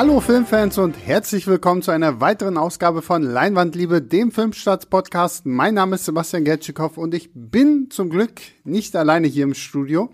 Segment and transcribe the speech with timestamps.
[0.00, 5.44] Hallo Filmfans und herzlich willkommen zu einer weiteren Ausgabe von Leinwandliebe, dem Filmstarts-Podcast.
[5.44, 10.10] Mein Name ist Sebastian Gertschikow und ich bin zum Glück nicht alleine hier im Studio.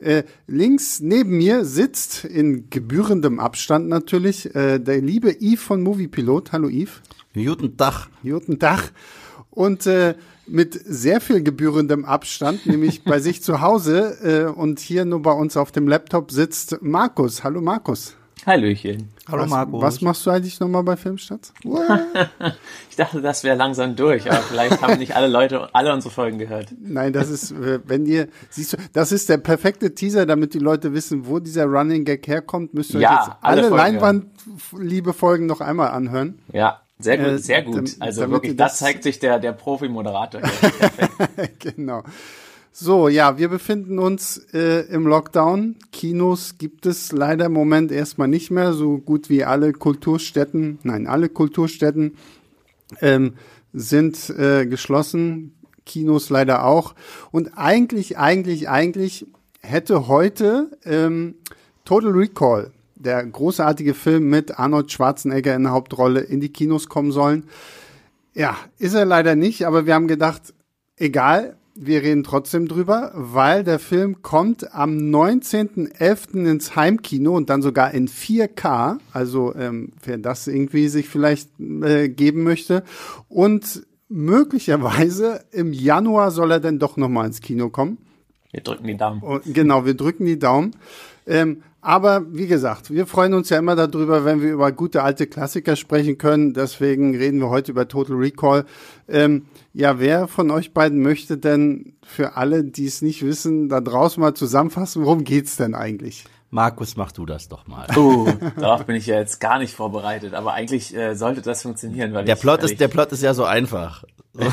[0.00, 6.50] Äh, links neben mir sitzt in gebührendem Abstand natürlich äh, der liebe Yves von Moviepilot.
[6.50, 7.00] Hallo Yves.
[7.32, 8.08] Guten Tag.
[8.24, 8.90] Guten Tag.
[9.50, 10.16] Und äh,
[10.48, 15.30] mit sehr viel gebührendem Abstand, nämlich bei sich zu Hause äh, und hier nur bei
[15.32, 17.44] uns auf dem Laptop sitzt Markus.
[17.44, 18.16] Hallo Markus.
[18.48, 19.10] Hallöchen.
[19.30, 19.82] Hallo was, Markus.
[19.82, 21.52] Was machst du eigentlich nochmal bei Filmstadt?
[22.88, 26.38] ich dachte, das wäre langsam durch, aber vielleicht haben nicht alle Leute alle unsere Folgen
[26.38, 26.68] gehört.
[26.80, 30.60] Nein, das ist, äh, wenn ihr, siehst du, das ist der perfekte Teaser, damit die
[30.60, 35.44] Leute wissen, wo dieser Running Gag herkommt, müsst ihr ja, euch jetzt alle, alle Leinwand-Liebe-Folgen
[35.44, 36.38] noch einmal anhören.
[36.50, 37.96] Ja, sehr gut, Äh, sehr gut.
[38.00, 40.40] Also wirklich, das das- zeigt sich der, der Profi-Moderator
[41.58, 42.02] genau.
[42.72, 45.76] So, ja, wir befinden uns äh, im Lockdown.
[45.90, 51.06] Kinos gibt es leider im Moment erstmal nicht mehr, so gut wie alle Kulturstätten, nein,
[51.06, 52.16] alle Kulturstätten
[53.00, 53.34] ähm,
[53.72, 56.94] sind äh, geschlossen, Kinos leider auch.
[57.32, 59.26] Und eigentlich, eigentlich, eigentlich
[59.60, 61.34] hätte heute ähm,
[61.84, 67.12] Total Recall, der großartige Film mit Arnold Schwarzenegger in der Hauptrolle, in die Kinos kommen
[67.12, 67.44] sollen.
[68.34, 70.54] Ja, ist er leider nicht, aber wir haben gedacht,
[70.96, 76.44] egal, wir reden trotzdem drüber, weil der Film kommt am 19.11.
[76.44, 78.98] ins Heimkino und dann sogar in 4K.
[79.12, 82.82] Also ähm, wer das irgendwie sich vielleicht äh, geben möchte.
[83.28, 87.98] Und möglicherweise im Januar soll er dann doch nochmal ins Kino kommen.
[88.50, 89.22] Wir drücken die Daumen.
[89.22, 90.74] Und genau, wir drücken die Daumen.
[91.26, 95.26] Ähm, aber wie gesagt, wir freuen uns ja immer darüber, wenn wir über gute alte
[95.26, 96.52] Klassiker sprechen können.
[96.52, 98.64] Deswegen reden wir heute über Total Recall.
[99.08, 103.80] Ähm, ja, wer von euch beiden möchte denn für alle, die es nicht wissen, da
[103.80, 106.24] draußen mal zusammenfassen, worum geht's denn eigentlich?
[106.50, 107.86] Markus, mach du das doch mal.
[107.94, 108.26] Uh,
[108.58, 112.24] darauf bin ich ja jetzt gar nicht vorbereitet, aber eigentlich äh, sollte das funktionieren, weil
[112.24, 114.04] Der ich, Plot weil ist, der Plot ist ja so einfach.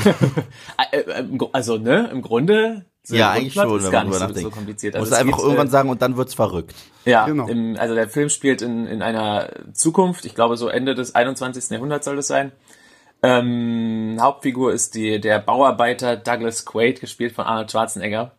[0.92, 4.08] Äh, äh, also ne, im Grunde so ja, eigentlich Grundplot schon, ist wenn gar man
[4.10, 4.56] nicht drüber so, so nachdenkt.
[4.56, 4.94] kompliziert.
[4.94, 6.74] Muss Also es es einfach irgendwann äh, sagen und dann wird's verrückt.
[7.04, 7.46] Ja, Genau.
[7.46, 11.70] im, also der Film spielt in, in einer Zukunft, ich glaube so Ende des 21.
[11.70, 12.50] Jahrhunderts soll das sein.
[13.22, 18.32] Ähm, Hauptfigur ist die, der Bauarbeiter Douglas Quaid, gespielt von Arnold Schwarzenegger,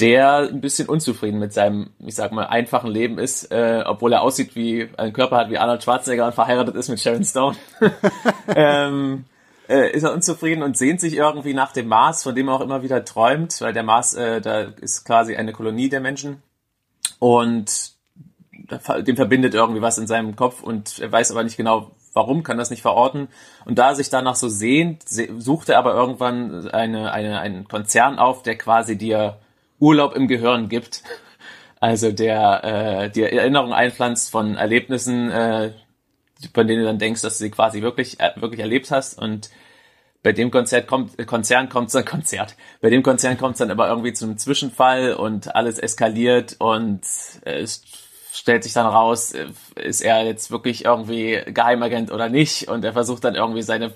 [0.00, 4.22] der ein bisschen unzufrieden mit seinem, ich sag mal, einfachen Leben ist, äh, obwohl er
[4.22, 7.56] aussieht wie, einen Körper hat wie Arnold Schwarzenegger und verheiratet ist mit Sharon Stone.
[8.56, 9.24] ähm,
[9.72, 12.60] äh, ist er unzufrieden und sehnt sich irgendwie nach dem Mars, von dem er auch
[12.60, 16.42] immer wieder träumt, weil der Mars, äh, da ist quasi eine Kolonie der Menschen
[17.18, 17.92] und
[19.06, 22.58] dem verbindet irgendwie was in seinem Kopf und er weiß aber nicht genau, warum, kann
[22.58, 23.28] das nicht verorten.
[23.64, 27.66] Und da er sich danach so sehnt, se- sucht er aber irgendwann eine, eine, einen
[27.66, 29.38] Konzern auf, der quasi dir
[29.78, 31.02] Urlaub im Gehirn gibt.
[31.80, 35.72] Also der äh, dir Erinnerung einpflanzt von Erlebnissen, äh,
[36.54, 39.18] von denen du dann denkst, dass du sie quasi wirklich, äh, wirklich erlebt hast.
[39.18, 39.50] Und
[40.22, 42.56] bei dem Konzert kommt, äh, Konzern kommt dann Konzert.
[42.80, 47.02] Bei dem Konzern kommt es dann aber irgendwie zu einem Zwischenfall und alles eskaliert und
[47.42, 47.82] es
[48.32, 49.46] stellt sich dann raus, äh,
[49.76, 53.92] ist er jetzt wirklich irgendwie Geheimagent oder nicht und er versucht dann irgendwie seine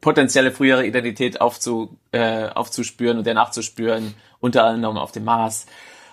[0.00, 5.66] potenzielle frühere Identität aufzu, äh, aufzuspüren und der nachzuspüren, unter anderem auf dem Mars.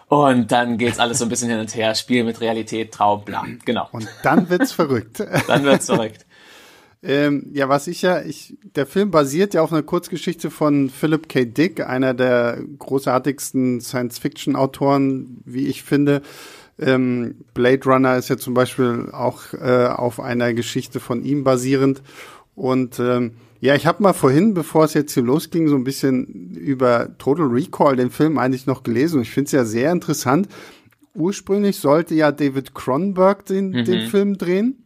[0.07, 3.43] Und dann geht's alles so ein bisschen hin und her, Spiel mit Realität, Traum, bla,
[3.65, 3.87] genau.
[3.91, 5.23] Und dann wird's verrückt.
[5.47, 6.25] Dann wird's verrückt.
[7.07, 11.29] Ähm, ja, was ich ja, ich, der Film basiert ja auf einer Kurzgeschichte von Philip
[11.29, 11.45] K.
[11.45, 16.23] Dick, einer der großartigsten Science-Fiction-Autoren, wie ich finde.
[16.79, 22.01] Ähm, Blade Runner ist ja zum Beispiel auch äh, auf einer Geschichte von ihm basierend.
[22.55, 26.55] Und ähm, ja, ich habe mal vorhin, bevor es jetzt hier losging, so ein bisschen
[26.55, 29.17] über Total Recall, den Film eigentlich noch gelesen.
[29.17, 30.47] Und ich finde es ja sehr interessant.
[31.13, 34.84] Ursprünglich sollte ja David Cronenberg den, den Film drehen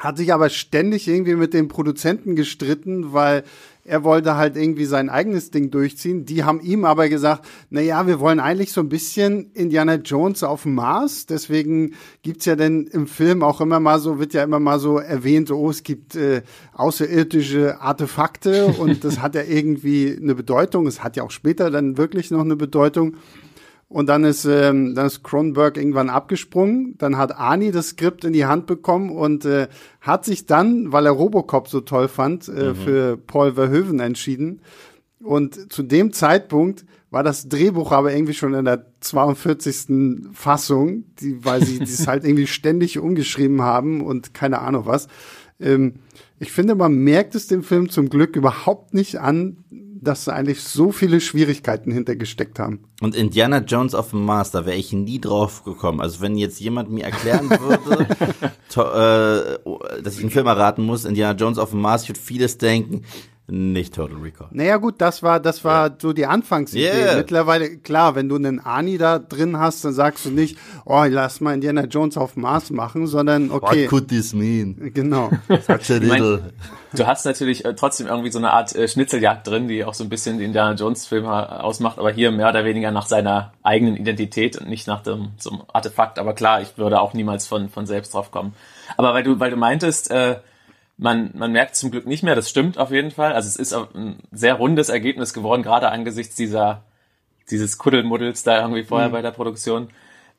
[0.00, 3.44] hat sich aber ständig irgendwie mit den Produzenten gestritten, weil
[3.84, 6.24] er wollte halt irgendwie sein eigenes Ding durchziehen.
[6.24, 10.42] Die haben ihm aber gesagt, na ja, wir wollen eigentlich so ein bisschen Indiana Jones
[10.42, 11.26] auf dem Mars.
[11.26, 14.98] Deswegen gibt's ja denn im Film auch immer mal so, wird ja immer mal so
[14.98, 16.42] erwähnt, oh, es gibt äh,
[16.74, 20.86] außerirdische Artefakte und das hat ja irgendwie eine Bedeutung.
[20.86, 23.16] Es hat ja auch später dann wirklich noch eine Bedeutung.
[23.90, 26.94] Und dann ist, ähm, dann ist Cronenberg irgendwann abgesprungen.
[26.98, 29.66] Dann hat Arnie das Skript in die Hand bekommen und äh,
[30.00, 34.62] hat sich dann, weil er Robocop so toll fand, äh, für Paul Verhoeven entschieden.
[35.20, 40.30] Und zu dem Zeitpunkt war das Drehbuch aber irgendwie schon in der 42.
[40.34, 45.08] Fassung, die, weil sie das halt irgendwie ständig umgeschrieben haben und keine Ahnung was.
[45.58, 45.94] Ähm,
[46.38, 49.58] ich finde, man merkt es dem Film zum Glück überhaupt nicht an,
[50.02, 52.80] dass da eigentlich so viele Schwierigkeiten hintergesteckt haben.
[53.00, 56.00] Und Indiana Jones auf dem Mars, da wäre ich nie drauf gekommen.
[56.00, 58.06] Also wenn jetzt jemand mir erklären würde,
[58.70, 62.20] to, äh, dass ich einen Film erraten muss, Indiana Jones auf dem Mars, ich würde
[62.20, 63.04] vieles denken,
[63.50, 64.48] nicht Total Recall.
[64.50, 65.96] Naja gut, das war, das war yeah.
[66.00, 66.84] so die Anfangsidee.
[66.84, 67.16] Yeah.
[67.16, 71.40] Mittlerweile, klar, wenn du einen Ani da drin hast, dann sagst du nicht, oh, lass
[71.40, 73.84] mal Indiana Jones auf Mars machen, sondern okay.
[73.84, 74.92] What could this mean?
[74.94, 75.30] Genau.
[75.48, 76.52] Such a little.
[76.92, 80.04] du hast natürlich äh, trotzdem irgendwie so eine Art äh, Schnitzeljagd drin, die auch so
[80.04, 83.96] ein bisschen den Indiana Jones Film ausmacht, aber hier mehr oder weniger nach seiner eigenen
[83.96, 86.18] Identität und nicht nach dem so einem Artefakt.
[86.18, 88.54] Aber klar, ich würde auch niemals von, von selbst drauf kommen.
[88.96, 90.36] Aber weil du, weil du meintest, äh,
[91.00, 93.32] man, man merkt zum Glück nicht mehr, das stimmt auf jeden Fall.
[93.32, 96.82] Also es ist ein sehr rundes Ergebnis geworden, gerade angesichts dieser,
[97.50, 99.12] dieses Kuddelmuddels da irgendwie vorher mhm.
[99.12, 99.88] bei der Produktion.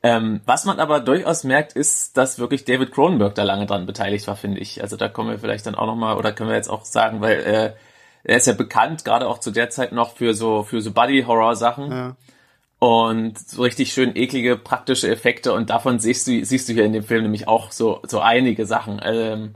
[0.04, 4.26] Ähm, was man aber durchaus merkt, ist, dass wirklich David Cronenberg da lange dran beteiligt
[4.28, 4.80] war, finde ich.
[4.82, 7.40] Also da kommen wir vielleicht dann auch nochmal, oder können wir jetzt auch sagen, weil
[7.40, 7.72] äh,
[8.22, 11.90] er ist ja bekannt, gerade auch zu der Zeit noch für so, für so Buddy-Horror-Sachen.
[11.90, 12.16] Ja.
[12.78, 16.92] Und so richtig schön eklige praktische Effekte und davon siehst du, siehst du hier in
[16.92, 19.00] dem Film nämlich auch so, so einige Sachen.
[19.04, 19.54] Ähm,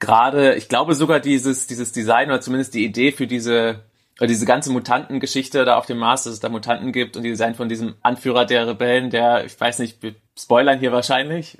[0.00, 3.80] gerade, ich glaube sogar dieses, dieses Design oder zumindest die Idee für diese,
[4.18, 7.30] oder diese ganze Mutantengeschichte da auf dem Mars, dass es da Mutanten gibt und die
[7.30, 9.98] Design von diesem Anführer der Rebellen, der, ich weiß nicht,
[10.36, 11.58] spoilern hier wahrscheinlich,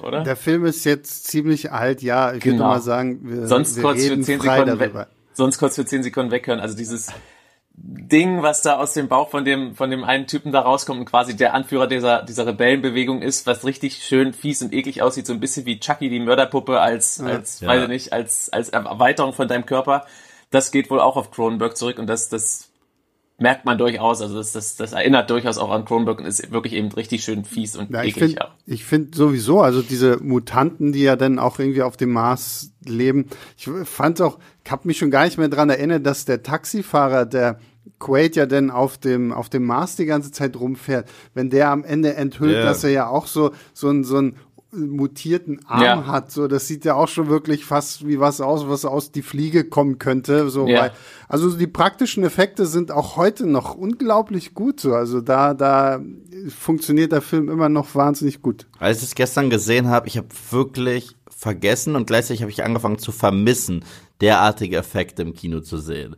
[0.00, 0.22] oder?
[0.22, 2.58] Der Film ist jetzt ziemlich alt, ja, ich genau.
[2.58, 6.30] würde mal sagen, wir, sonst wir kurz für zehn Sekunden sonst kurz für zehn Sekunden
[6.30, 6.60] weghören.
[6.60, 7.12] Also dieses
[7.82, 11.06] Ding, was da aus dem Bauch von dem, von dem einen Typen da rauskommt und
[11.06, 15.32] quasi der Anführer dieser, dieser Rebellenbewegung ist, was richtig schön fies und eklig aussieht, so
[15.32, 17.26] ein bisschen wie Chucky, die Mörderpuppe als, ja.
[17.26, 17.68] als, ja.
[17.68, 20.06] weiß ich nicht, als, als Erweiterung von deinem Körper.
[20.50, 22.70] Das geht wohl auch auf Cronenberg zurück und das, das
[23.38, 26.74] merkt man durchaus, also das, das, das erinnert durchaus auch an Cronenberg und ist wirklich
[26.74, 28.14] eben richtig schön fies und ja, eklig.
[28.16, 32.12] Ich finde ich find sowieso, also diese Mutanten, die ja dann auch irgendwie auf dem
[32.12, 36.26] Mars leben, ich fand auch, ich habe mich schon gar nicht mehr dran erinnert, dass
[36.26, 37.58] der Taxifahrer, der
[37.98, 41.84] Quaid ja denn auf dem, auf dem Mars die ganze Zeit rumfährt, wenn der am
[41.84, 42.64] Ende enthüllt, yeah.
[42.64, 44.36] dass er ja auch so, so ein, so ein
[44.72, 46.06] mutierten Arm ja.
[46.06, 49.22] hat, so, das sieht ja auch schon wirklich fast wie was aus, was aus die
[49.22, 50.82] Fliege kommen könnte, so, ja.
[50.82, 50.92] weil,
[51.28, 56.00] also die praktischen Effekte sind auch heute noch unglaublich gut, so, also da, da
[56.56, 58.66] funktioniert der Film immer noch wahnsinnig gut.
[58.78, 62.98] Als ich es gestern gesehen habe, ich habe wirklich vergessen und gleichzeitig habe ich angefangen
[62.98, 63.84] zu vermissen,
[64.20, 66.16] derartige Effekte im Kino zu sehen.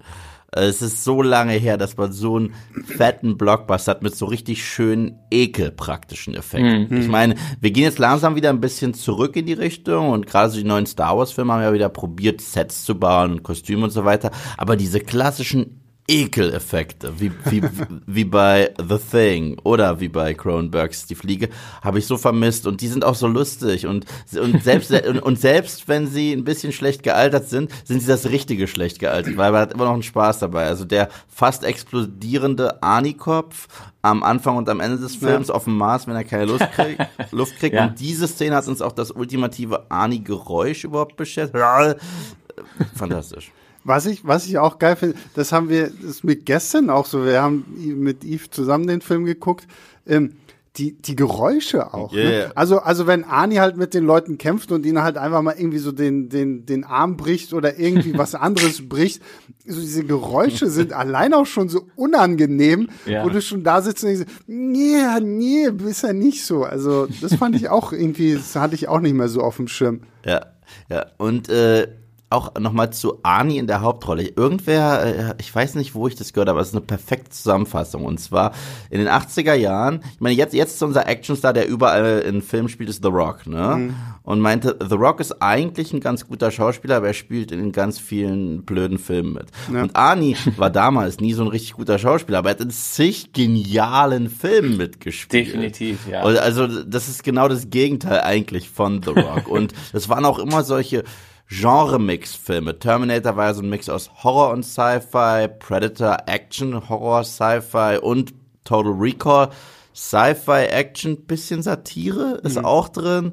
[0.54, 2.54] Es ist so lange her, dass man so einen
[2.84, 6.88] fetten Blockbuster hat mit so richtig schönen ekelpraktischen Effekten.
[6.90, 7.00] Mhm.
[7.00, 10.50] Ich meine, wir gehen jetzt langsam wieder ein bisschen zurück in die Richtung und gerade
[10.50, 13.90] so die neuen Star Wars Filme haben ja wieder probiert, Sets zu bauen, Kostüme und
[13.90, 14.30] so weiter.
[14.58, 17.62] Aber diese klassischen Ekeleffekte, wie, wie,
[18.06, 21.48] wie bei The Thing oder wie bei Cronenbergs Die Fliege,
[21.80, 24.06] habe ich so vermisst und die sind auch so lustig und,
[24.36, 28.26] und, selbst, und, und, selbst wenn sie ein bisschen schlecht gealtert sind, sind sie das
[28.26, 30.66] richtige schlecht gealtert, weil man hat immer noch einen Spaß dabei.
[30.66, 33.68] Also der fast explodierende Ani-Kopf
[34.02, 35.54] am Anfang und am Ende des Films ja.
[35.54, 37.00] auf dem Mars, wenn er keine Luft kriegt,
[37.30, 37.76] Luft kriegt.
[37.76, 37.86] Ja.
[37.86, 41.62] und diese Szene hat uns auch das ultimative Ani-Geräusch überhaupt beschäftigt.
[42.94, 43.52] Fantastisch.
[43.84, 47.06] Was ich, was ich auch geil finde, das haben wir, das ist mit gestern auch
[47.06, 49.66] so, wir haben mit Yves zusammen den Film geguckt,
[50.06, 50.34] ähm,
[50.76, 52.14] die, die Geräusche auch.
[52.14, 52.24] Yeah.
[52.24, 52.52] Ne?
[52.54, 55.78] Also, also wenn Ani halt mit den Leuten kämpft und ihnen halt einfach mal irgendwie
[55.78, 59.22] so den, den, den Arm bricht oder irgendwie was anderes bricht,
[59.66, 63.24] so diese Geräusche sind allein auch schon so unangenehm, ja.
[63.24, 66.64] wo du schon da sitzt und denkst, nee, nee, ist ja nicht so.
[66.64, 69.68] Also, das fand ich auch irgendwie, das hatte ich auch nicht mehr so auf dem
[69.68, 70.00] Schirm.
[70.24, 70.46] Ja,
[70.88, 71.06] ja.
[71.18, 71.88] Und äh,
[72.32, 74.24] auch nochmal zu Ani in der Hauptrolle.
[74.24, 77.30] Irgendwer, äh, ich weiß nicht, wo ich das gehört habe, aber es ist eine perfekte
[77.30, 78.04] Zusammenfassung.
[78.04, 78.52] Und zwar
[78.90, 82.68] in den 80er Jahren, ich meine, jetzt, jetzt ist unser Actionstar, der überall in Filmen
[82.68, 83.76] spielt, ist The Rock, ne?
[83.76, 83.94] Mhm.
[84.24, 87.98] Und meinte, The Rock ist eigentlich ein ganz guter Schauspieler, aber er spielt in ganz
[87.98, 89.46] vielen blöden Filmen mit.
[89.72, 89.82] Ja.
[89.82, 93.32] Und Ani war damals nie so ein richtig guter Schauspieler, aber er hat in zig
[93.32, 95.48] genialen Filmen mitgespielt.
[95.48, 96.22] Definitiv, ja.
[96.22, 99.48] Also, das ist genau das Gegenteil eigentlich von The Rock.
[99.52, 101.04] Und das waren auch immer solche
[101.52, 102.78] Genre-Mix-Filme.
[102.78, 108.32] Terminator war ja so ein Mix aus Horror und Sci-Fi, Predator Action, Horror, Sci-Fi und
[108.64, 109.50] Total Recall.
[109.94, 112.64] Sci-Fi, Action, bisschen Satire ist mhm.
[112.64, 113.32] auch drin.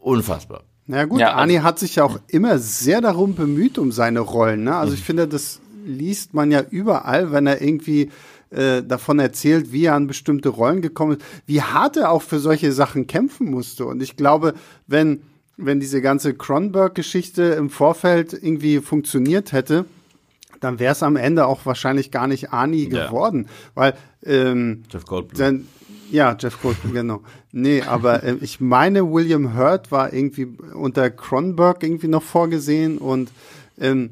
[0.00, 0.64] Unfassbar.
[0.86, 4.18] Na ja, gut, ja, Ani hat sich ja auch immer sehr darum bemüht um seine
[4.20, 4.64] Rollen.
[4.64, 4.74] Ne?
[4.74, 4.98] Also mhm.
[4.98, 8.10] ich finde, das liest man ja überall, wenn er irgendwie
[8.50, 12.40] äh, davon erzählt, wie er an bestimmte Rollen gekommen ist, wie hart er auch für
[12.40, 13.86] solche Sachen kämpfen musste.
[13.86, 14.54] Und ich glaube,
[14.88, 15.22] wenn
[15.56, 19.84] wenn diese ganze Cronberg-Geschichte im Vorfeld irgendwie funktioniert hätte,
[20.60, 23.06] dann wäre es am Ende auch wahrscheinlich gar nicht Ani ja.
[23.06, 23.94] geworden, weil
[24.24, 25.38] ähm, Jeff Goldblum.
[25.38, 25.68] Dann,
[26.10, 27.22] ja, Jeff Goldblum, genau.
[27.50, 33.30] Nee, aber äh, ich meine, William Hurt war irgendwie unter Cronberg irgendwie noch vorgesehen und
[33.78, 34.10] ähm,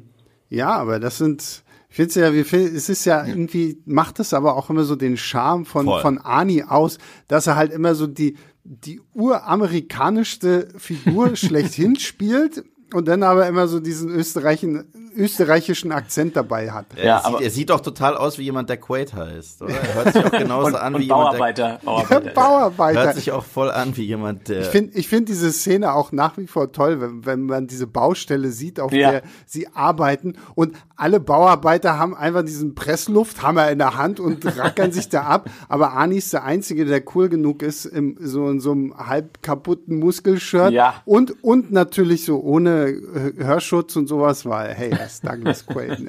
[0.49, 4.33] ja, aber das sind Ich finde ja, wie viel, es ist ja irgendwie, macht es
[4.33, 6.01] aber auch immer so den Charme von, Voll.
[6.01, 12.63] von Ani aus, dass er halt immer so die, die uramerikanischste Figur schlechthin spielt
[12.93, 16.85] und dann aber immer so diesen österreichischen, österreichischen Akzent dabei hat.
[16.95, 19.73] Er, Ja, sieht, aber- er sieht doch total aus wie jemand, der Quaid heißt, oder?
[19.73, 21.79] Er hört sich auch genauso Und, an und wie jemand, der, Bauarbeiter.
[21.85, 22.31] Bauarbeiter.
[22.33, 23.03] Bauarbeiter.
[23.05, 26.11] hört sich auch voll an wie jemand, der Ich finde ich find diese Szene auch
[26.11, 29.11] nach wie vor toll, wenn, wenn man diese Baustelle sieht, auf Ja.
[29.11, 34.91] der sie arbeiten und alle Bauarbeiter haben einfach diesen Presslufthammer in der Hand und rackern
[34.91, 35.49] sich da ab.
[35.67, 39.41] Aber Ani ist der Einzige, der cool genug ist, im, so in so einem halb
[39.41, 40.95] kaputten Muskelshirt Ja.
[41.05, 42.95] und, und natürlich so ohne
[43.37, 45.99] Hörschutz und sowas, weil, hey, das Douglas Quaid.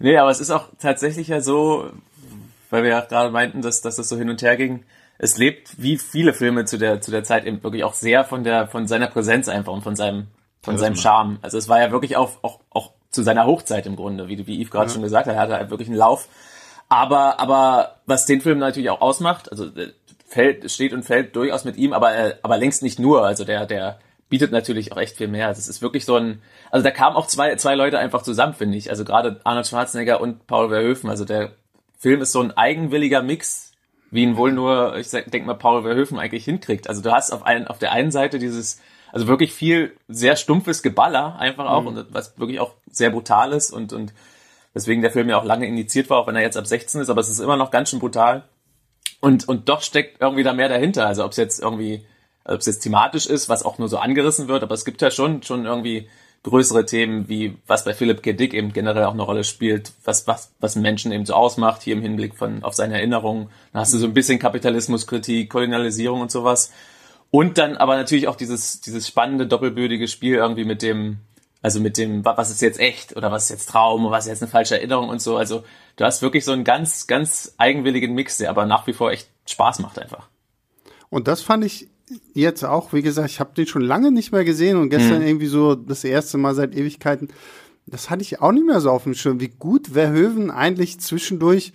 [0.00, 1.90] Nee, aber es ist auch tatsächlich ja so,
[2.70, 4.84] weil wir ja gerade meinten, dass, dass das so hin und her ging.
[5.18, 8.44] Es lebt wie viele Filme zu der, zu der Zeit eben wirklich auch sehr von
[8.44, 10.28] der, von seiner Präsenz einfach und von seinem,
[10.62, 11.38] von seinem Charme.
[11.42, 14.60] Also es war ja wirklich auch, auch, auch zu seiner Hochzeit im Grunde, wie, wie
[14.60, 15.34] Yves gerade schon gesagt hat.
[15.34, 16.28] Er hatte halt wirklich einen Lauf.
[16.88, 19.92] Aber, aber was den Film natürlich auch ausmacht, also äh,
[20.26, 23.24] fällt, steht und fällt durchaus mit ihm, aber, äh, aber längst nicht nur.
[23.24, 23.98] Also der, der
[24.32, 25.48] bietet natürlich auch echt viel mehr.
[25.48, 28.54] Also es ist wirklich so ein, also da kamen auch zwei, zwei Leute einfach zusammen,
[28.54, 28.88] finde ich.
[28.88, 31.10] Also gerade Arnold Schwarzenegger und Paul Verhoeven.
[31.10, 31.52] Also der
[31.98, 33.72] Film ist so ein eigenwilliger Mix,
[34.10, 36.88] wie ihn wohl nur, ich denke mal, Paul Verhoeven eigentlich hinkriegt.
[36.88, 38.80] Also du hast auf, ein, auf der einen Seite dieses,
[39.12, 43.70] also wirklich viel sehr stumpfes Geballer einfach auch und was wirklich auch sehr brutal ist
[43.70, 44.14] und, und
[44.72, 47.10] weswegen der Film ja auch lange indiziert war, auch wenn er jetzt ab 16 ist,
[47.10, 48.44] aber es ist immer noch ganz schön brutal.
[49.20, 51.06] Und, und doch steckt irgendwie da mehr dahinter.
[51.06, 52.06] Also ob es jetzt irgendwie,
[52.44, 55.10] ob es jetzt thematisch ist, was auch nur so angerissen wird, aber es gibt ja
[55.10, 56.08] schon, schon irgendwie
[56.44, 58.32] größere Themen, wie was bei Philip K.
[58.32, 61.94] Dick eben generell auch eine Rolle spielt, was, was, was Menschen eben so ausmacht, hier
[61.94, 63.48] im Hinblick von, auf seine Erinnerungen.
[63.72, 66.72] Dann hast du so ein bisschen Kapitalismuskritik, Kolonialisierung und sowas.
[67.30, 71.18] Und dann aber natürlich auch dieses, dieses spannende, doppelbödige Spiel irgendwie mit dem,
[71.62, 74.24] also mit dem, wa- was ist jetzt echt oder was ist jetzt Traum und was
[74.24, 75.36] ist jetzt eine falsche Erinnerung und so.
[75.36, 75.62] Also
[75.94, 79.28] du hast wirklich so einen ganz, ganz eigenwilligen Mix, der aber nach wie vor echt
[79.46, 80.26] Spaß macht einfach.
[81.08, 81.88] Und das fand ich
[82.34, 85.46] jetzt auch, wie gesagt, ich habe den schon lange nicht mehr gesehen und gestern irgendwie
[85.46, 87.28] so das erste Mal seit Ewigkeiten.
[87.86, 91.72] Das hatte ich auch nicht mehr so auf dem Schirm, wie gut Verhoeven eigentlich zwischendurch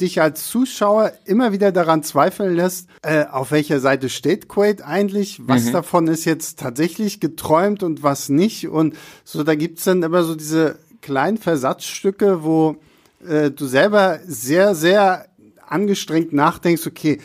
[0.00, 5.40] dich als Zuschauer immer wieder daran zweifeln lässt, äh, auf welcher Seite steht Quaid eigentlich,
[5.46, 8.68] was davon ist jetzt tatsächlich geträumt und was nicht.
[8.68, 12.76] Und so, da gibt's dann immer so diese kleinen Versatzstücke, wo
[13.26, 15.26] äh, du selber sehr, sehr
[15.66, 17.20] angestrengt nachdenkst, okay,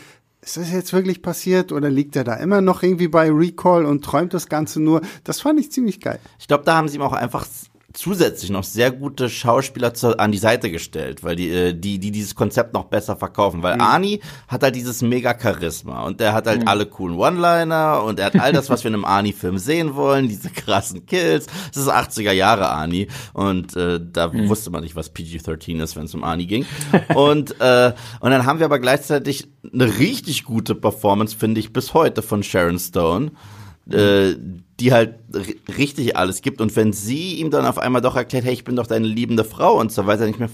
[0.45, 4.05] ist das jetzt wirklich passiert oder liegt er da immer noch irgendwie bei Recall und
[4.05, 5.01] träumt das Ganze nur?
[5.23, 6.19] Das fand ich ziemlich geil.
[6.39, 7.47] Ich glaube, da haben sie ihm auch einfach
[7.95, 12.11] zusätzlich noch sehr gute Schauspieler zu, an die Seite gestellt, weil die, äh, die, die
[12.11, 13.63] dieses Konzept noch besser verkaufen.
[13.63, 18.19] Weil Arnie hat halt dieses mega Charisma und der hat halt alle coolen One-Liner und
[18.19, 21.47] er hat all das, was wir in einem Arnie-Film sehen wollen, diese krassen Kills.
[21.73, 26.05] Das ist 80er Jahre Arnie und äh, da wusste man nicht, was PG-13 ist, wenn
[26.05, 26.65] es um Arnie ging.
[27.13, 31.93] Und, äh, und dann haben wir aber gleichzeitig eine richtig gute Performance, finde ich, bis
[31.93, 33.31] heute von Sharon Stone
[33.91, 34.35] äh,
[34.79, 35.15] die halt
[35.77, 36.61] richtig alles gibt.
[36.61, 39.43] Und wenn sie ihm dann auf einmal doch erklärt, hey, ich bin doch deine liebende
[39.43, 40.49] Frau und so weiter, nicht mehr,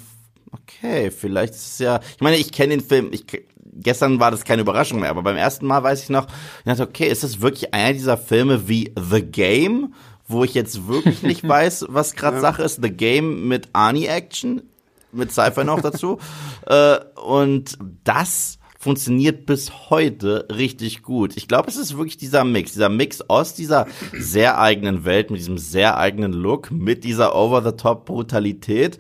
[0.51, 3.25] okay, vielleicht ist es ja, ich meine, ich kenne den Film, ich,
[3.73, 6.83] gestern war das keine Überraschung mehr, aber beim ersten Mal weiß ich noch, ich dachte,
[6.83, 9.93] okay, ist das wirklich einer dieser Filme wie The Game,
[10.27, 14.63] wo ich jetzt wirklich nicht weiß, was gerade Sache ist, The Game mit Arnie-Action,
[15.11, 16.19] mit Sci-Fi noch dazu,
[16.67, 21.37] äh, und das funktioniert bis heute richtig gut.
[21.37, 25.39] Ich glaube, es ist wirklich dieser Mix, dieser Mix aus dieser sehr eigenen Welt, mit
[25.39, 28.97] diesem sehr eigenen Look, mit dieser Over-the-Top-Brutalität,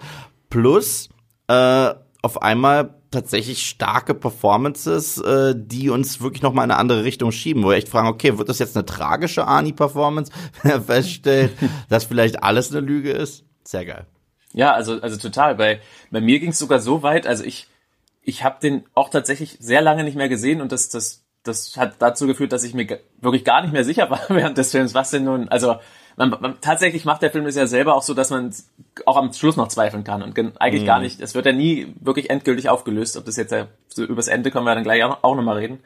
[0.51, 1.09] plus
[1.47, 7.03] äh, auf einmal tatsächlich starke Performances, äh, die uns wirklich noch mal in eine andere
[7.03, 10.81] Richtung schieben, wo wir echt fragen, okay, wird das jetzt eine tragische Arnie-Performance, wenn er
[10.81, 11.53] feststellt,
[11.89, 13.45] dass vielleicht alles eine Lüge ist?
[13.63, 14.05] Sehr geil.
[14.53, 15.55] Ja, also, also total.
[15.55, 15.79] Bei,
[16.11, 17.67] bei mir ging es sogar so weit, also ich,
[18.23, 21.95] ich habe den auch tatsächlich sehr lange nicht mehr gesehen und das, das, das hat
[21.99, 25.11] dazu geführt, dass ich mir wirklich gar nicht mehr sicher war während des Films, was
[25.11, 25.75] denn nun, also
[26.17, 28.53] man, man, tatsächlich macht der Film es ja selber auch so, dass man
[29.05, 31.95] auch am Schluss noch zweifeln kann und gen- eigentlich gar nicht, es wird ja nie
[31.99, 35.23] wirklich endgültig aufgelöst, ob das jetzt, ja- so übers Ende können wir dann gleich auch,
[35.23, 35.79] auch nochmal reden,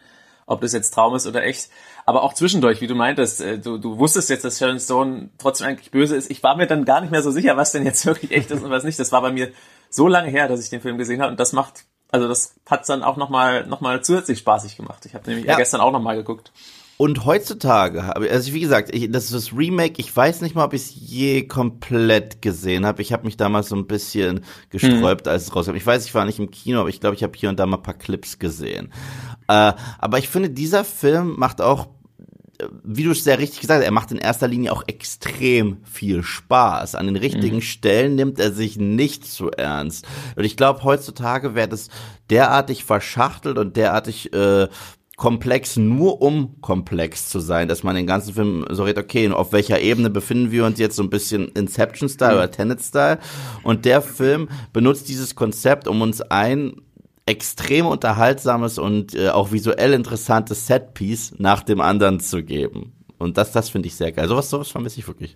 [0.48, 1.70] ob das jetzt Traum ist oder echt,
[2.06, 5.68] aber auch zwischendurch, wie du meintest, äh, du, du wusstest jetzt, dass Sharon Stone trotzdem
[5.68, 8.06] eigentlich böse ist, ich war mir dann gar nicht mehr so sicher, was denn jetzt
[8.08, 9.51] wirklich echt ist und was nicht, das war bei mir
[9.89, 12.88] so lange her, dass ich den Film gesehen habe und das macht also das hat's
[12.88, 15.05] dann auch nochmal noch mal zusätzlich spaßig gemacht.
[15.05, 15.55] Ich habe nämlich Ja.
[15.57, 16.51] gestern auch nochmal geguckt.
[16.98, 20.63] Und heutzutage, habe- also wie gesagt, ich, das ist das Remake, ich weiß nicht mal,
[20.63, 23.01] ob ich es je komplett gesehen habe.
[23.01, 25.75] Ich habe mich damals so ein bisschen gesträubt, als es rauskam.
[25.75, 27.65] Ich weiß, ich war nicht im Kino, aber ich glaube, ich habe hier und da
[27.65, 28.93] mal ein paar Clips gesehen.
[29.50, 31.88] Äh, aber ich finde, dieser Film macht auch
[32.83, 36.24] wie du es sehr richtig gesagt hast, er macht in erster Linie auch extrem viel
[36.24, 36.95] Spaß.
[36.95, 37.62] An den richtigen mhm.
[37.62, 40.05] Stellen nimmt er sich nicht zu ernst.
[40.35, 41.89] Und ich glaube, heutzutage wäre das
[42.29, 44.67] derartig verschachtelt und derartig äh,
[45.15, 49.53] komplex, nur um komplex zu sein, dass man den ganzen Film so redet, okay, auf
[49.53, 52.38] welcher Ebene befinden wir uns jetzt so ein bisschen Inception-Style mhm.
[52.38, 53.19] oder Tenet-Style.
[53.63, 56.81] Und der Film benutzt dieses Konzept, um uns ein
[57.25, 62.94] extrem unterhaltsames und äh, auch visuell interessantes Setpiece nach dem anderen zu geben.
[63.17, 64.27] Und das, das finde ich sehr geil.
[64.27, 65.36] Sowas, sowas vermisse ich wirklich.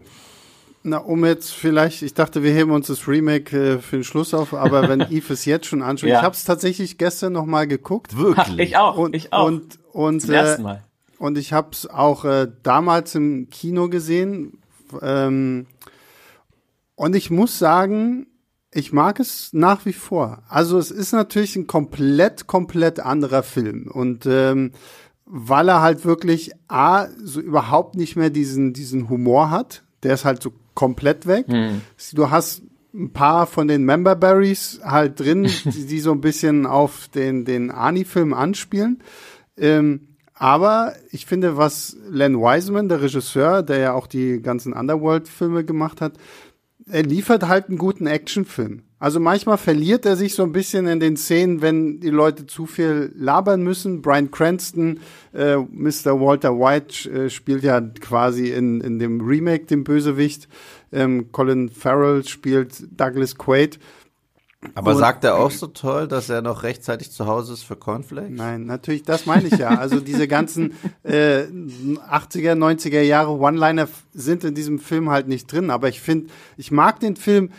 [0.84, 4.34] Na, um jetzt vielleicht, ich dachte, wir heben uns das Remake äh, für den Schluss
[4.34, 6.20] auf, aber wenn Eve es jetzt schon anschaut, ja.
[6.20, 8.16] ich habe es tatsächlich gestern noch mal geguckt.
[8.16, 8.60] Wirklich?
[8.70, 9.46] ich auch, und, ich auch.
[9.46, 10.84] Und, und, Zum äh, ersten Mal.
[11.18, 14.60] Und ich habe es auch äh, damals im Kino gesehen.
[15.02, 15.66] Ähm,
[16.96, 18.28] und ich muss sagen,
[18.72, 20.44] ich mag es nach wie vor.
[20.48, 23.90] Also es ist natürlich ein komplett, komplett anderer Film.
[23.92, 24.72] Und ähm,
[25.26, 30.26] weil er halt wirklich A, so überhaupt nicht mehr diesen, diesen Humor hat, der ist
[30.26, 31.48] halt so komplett weg.
[31.48, 31.82] Hm.
[32.14, 36.66] Du hast ein paar von den Member Berries halt drin, die, die so ein bisschen
[36.66, 39.04] auf den, den Ani-Film anspielen.
[39.58, 45.66] Ähm, aber ich finde, was Len Wiseman, der Regisseur, der ja auch die ganzen Underworld-Filme
[45.66, 46.14] gemacht hat,
[46.92, 48.82] er liefert halt einen guten Actionfilm.
[49.00, 52.66] Also manchmal verliert er sich so ein bisschen in den Szenen, wenn die Leute zu
[52.66, 54.02] viel labern müssen.
[54.02, 55.00] Brian Cranston,
[55.34, 56.20] äh, Mr.
[56.20, 60.50] Walter White, äh, spielt ja quasi in, in dem Remake den Bösewicht.
[60.92, 63.80] Ähm, Colin Farrell spielt Douglas Quaid.
[64.76, 67.78] Aber und, sagt er auch so toll, dass er noch rechtzeitig zu Hause ist für
[67.78, 68.36] Cornflakes?
[68.36, 69.70] Nein, natürlich, das meine ich ja.
[69.70, 70.74] Also diese ganzen
[71.04, 75.70] äh, 80er, 90er Jahre One-Liner sind in diesem Film halt nicht drin.
[75.70, 77.52] Aber ich finde, ich mag den Film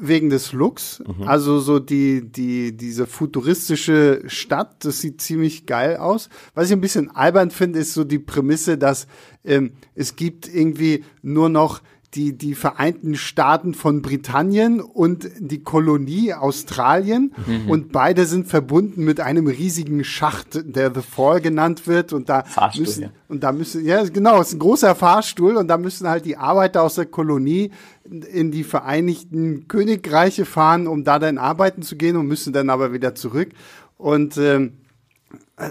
[0.00, 1.02] wegen des Looks.
[1.06, 1.28] Mhm.
[1.28, 6.28] Also so die, die, diese futuristische Stadt, das sieht ziemlich geil aus.
[6.54, 9.06] Was ich ein bisschen albern finde, ist so die Prämisse, dass
[9.44, 11.82] ähm, es gibt irgendwie nur noch
[12.14, 17.34] die, die Vereinten Staaten von Britannien und die Kolonie Australien.
[17.46, 17.68] Mhm.
[17.68, 22.14] Und beide sind verbunden mit einem riesigen Schacht, der The Fall genannt wird.
[22.14, 23.10] Und da Fahrstuhl, müssen, ja.
[23.28, 26.38] und da müssen, ja, genau, es ist ein großer Fahrstuhl und da müssen halt die
[26.38, 27.72] Arbeiter aus der Kolonie
[28.04, 32.94] in die Vereinigten Königreiche fahren, um da dann arbeiten zu gehen und müssen dann aber
[32.94, 33.50] wieder zurück.
[33.98, 34.78] Und ähm,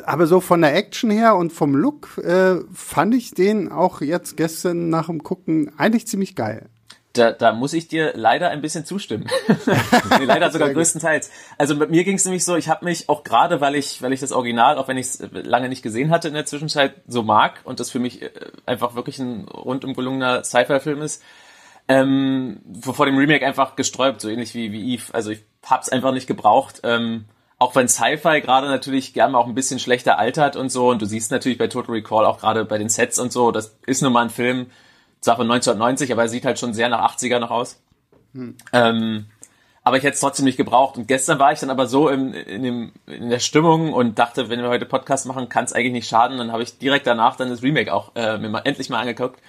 [0.06, 4.38] aber so von der Action her und vom Look äh, fand ich den auch jetzt
[4.38, 6.69] gestern nach dem Gucken eigentlich ziemlich geil.
[7.13, 9.28] Da, da muss ich dir leider ein bisschen zustimmen.
[10.21, 11.32] leider sogar größtenteils.
[11.58, 14.13] Also mit mir ging es nämlich so, ich habe mich auch gerade, weil ich, weil
[14.13, 17.23] ich das Original, auch wenn ich es lange nicht gesehen hatte in der Zwischenzeit, so
[17.23, 18.30] mag und das für mich äh,
[18.65, 21.23] einfach wirklich ein rundum gelungener Sci-Fi-Film ist,
[21.88, 25.13] ähm, vor dem Remake einfach gesträubt, so ähnlich wie, wie Eve.
[25.13, 26.82] Also ich hab's einfach nicht gebraucht.
[26.84, 27.26] Ähm,
[27.60, 31.06] auch wenn Sci-Fi gerade natürlich gerne auch ein bisschen schlechter altert und so, und du
[31.06, 34.13] siehst natürlich bei Total Recall auch gerade bei den Sets und so, das ist nun
[34.13, 34.67] mal ein Film,
[35.22, 37.82] zwar von 1990, aber er sieht halt schon sehr nach 80er noch aus.
[38.34, 38.56] Hm.
[38.74, 39.26] Ähm,
[39.88, 40.98] aber ich hätte es trotzdem nicht gebraucht.
[40.98, 44.50] Und gestern war ich dann aber so in, in, dem, in der Stimmung und dachte,
[44.50, 46.38] wenn wir heute Podcast machen, kann es eigentlich nicht schaden.
[46.38, 49.39] Dann habe ich direkt danach dann das Remake auch äh, mir mal, endlich mal angeguckt.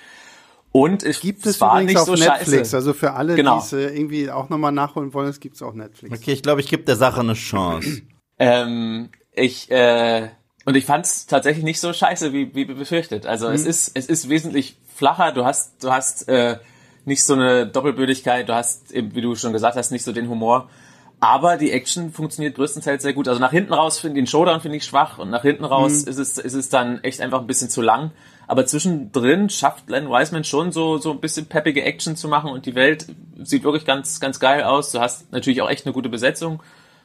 [0.73, 2.47] Und es gibt es war nicht auf so Netflix.
[2.47, 2.77] Scheiße.
[2.77, 3.59] Also für alle, genau.
[3.59, 6.19] die es äh, irgendwie auch nochmal nachholen wollen, es gibt es auch Netflix.
[6.19, 8.03] Okay, ich glaube, ich gebe der Sache eine Chance.
[8.39, 10.29] ähm, ich äh,
[10.65, 13.25] und ich fand es tatsächlich nicht so scheiße wie, wie befürchtet.
[13.25, 13.55] Also mhm.
[13.55, 15.33] es ist es ist wesentlich flacher.
[15.33, 16.59] Du hast du hast äh,
[17.07, 18.49] nicht so eine Doppelbödigkeit.
[18.49, 20.69] Du hast eben, wie du schon gesagt hast, nicht so den Humor.
[21.21, 23.27] Aber die Action funktioniert größtenteils sehr gut.
[23.27, 26.05] Also nach hinten raus finde ich den Showdown finde ich schwach und nach hinten raus
[26.05, 26.11] mhm.
[26.11, 28.13] ist es ist es dann echt einfach ein bisschen zu lang.
[28.49, 32.65] Aber zwischendrin schafft Len Wiseman schon so, so ein bisschen peppige Action zu machen und
[32.65, 33.07] die Welt
[33.45, 34.91] sieht wirklich ganz, ganz geil aus.
[34.91, 36.63] Du hast natürlich auch echt eine gute Besetzung.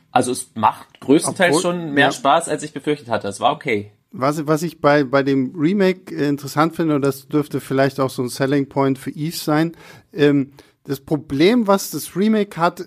[0.10, 2.12] Also es macht größtenteils Obwohl, schon mehr ja.
[2.14, 3.28] Spaß, als ich befürchtet hatte.
[3.28, 3.92] Es war okay.
[4.12, 8.22] Was, was ich bei, bei dem Remake interessant finde, und das dürfte vielleicht auch so
[8.22, 9.74] ein Selling Point für Eve sein,
[10.14, 10.54] ähm,
[10.86, 12.86] das Problem, was das Remake hat,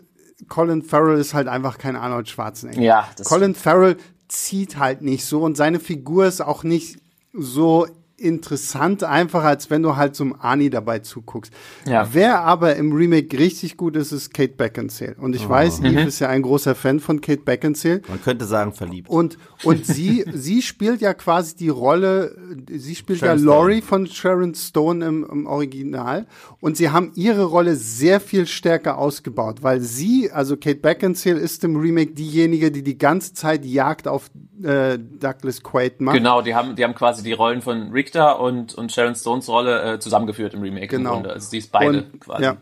[0.48, 2.80] Colin Farrell ist halt einfach kein Arnold Schwarzenegger.
[2.80, 3.96] Ja, Colin Farrell
[4.28, 6.98] zieht halt nicht so und seine Figur ist auch nicht
[7.32, 7.86] so
[8.18, 11.52] interessant einfach, als wenn du halt zum Ani dabei zuguckst.
[11.86, 12.08] Ja.
[12.12, 15.16] Wer aber im Remake richtig gut ist, ist Kate Beckinsale.
[15.18, 15.50] Und ich oh.
[15.50, 15.86] weiß, mhm.
[15.86, 18.02] Eve ist ja ein großer Fan von Kate Beckinsale.
[18.08, 19.10] Man könnte sagen verliebt.
[19.10, 22.34] Und, und sie, sie spielt ja quasi die Rolle,
[22.70, 26.26] sie spielt Sharon ja Laurie von Sharon Stone im, im Original.
[26.60, 31.62] Und sie haben ihre Rolle sehr viel stärker ausgebaut, weil sie, also Kate Beckinsale ist
[31.64, 34.30] im Remake diejenige, die die ganze Zeit Jagd auf
[34.62, 36.16] äh, Douglas Quaid macht.
[36.16, 39.94] Genau, die haben, die haben quasi die Rollen von Richter und, und Sharon Stones Rolle
[39.94, 41.20] äh, zusammengeführt im Remake genau.
[41.20, 41.26] im.
[41.26, 42.44] Also sie ist beide und, quasi.
[42.44, 42.56] Ja.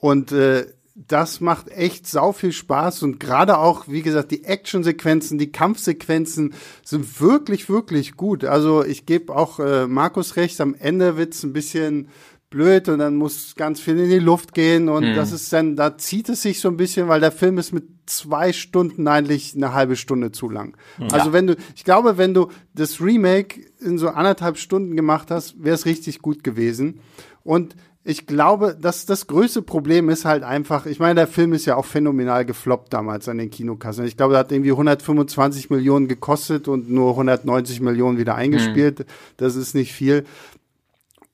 [0.00, 0.66] Und äh,
[1.06, 6.54] das macht echt sau viel Spaß und gerade auch, wie gesagt, die Actionsequenzen, die Kampfsequenzen
[6.82, 8.44] sind wirklich, wirklich gut.
[8.44, 12.08] Also ich gebe auch äh, Markus recht, am Ende wird's ein bisschen
[12.50, 15.14] blöd und dann muss ganz viel in die Luft gehen und mhm.
[15.14, 17.84] das ist dann, da zieht es sich so ein bisschen, weil der Film ist mit
[18.06, 20.76] zwei Stunden eigentlich eine halbe Stunde zu lang.
[20.98, 21.08] Ja.
[21.12, 25.62] Also wenn du, ich glaube, wenn du das Remake in so anderthalb Stunden gemacht hast,
[25.62, 27.00] wäre es richtig gut gewesen.
[27.44, 31.66] Und ich glaube, dass das größte Problem ist halt einfach, ich meine, der Film ist
[31.66, 34.06] ja auch phänomenal gefloppt damals an den Kinokassen.
[34.06, 39.00] Ich glaube, er hat irgendwie 125 Millionen gekostet und nur 190 Millionen wieder eingespielt.
[39.00, 39.04] Mhm.
[39.36, 40.24] Das ist nicht viel.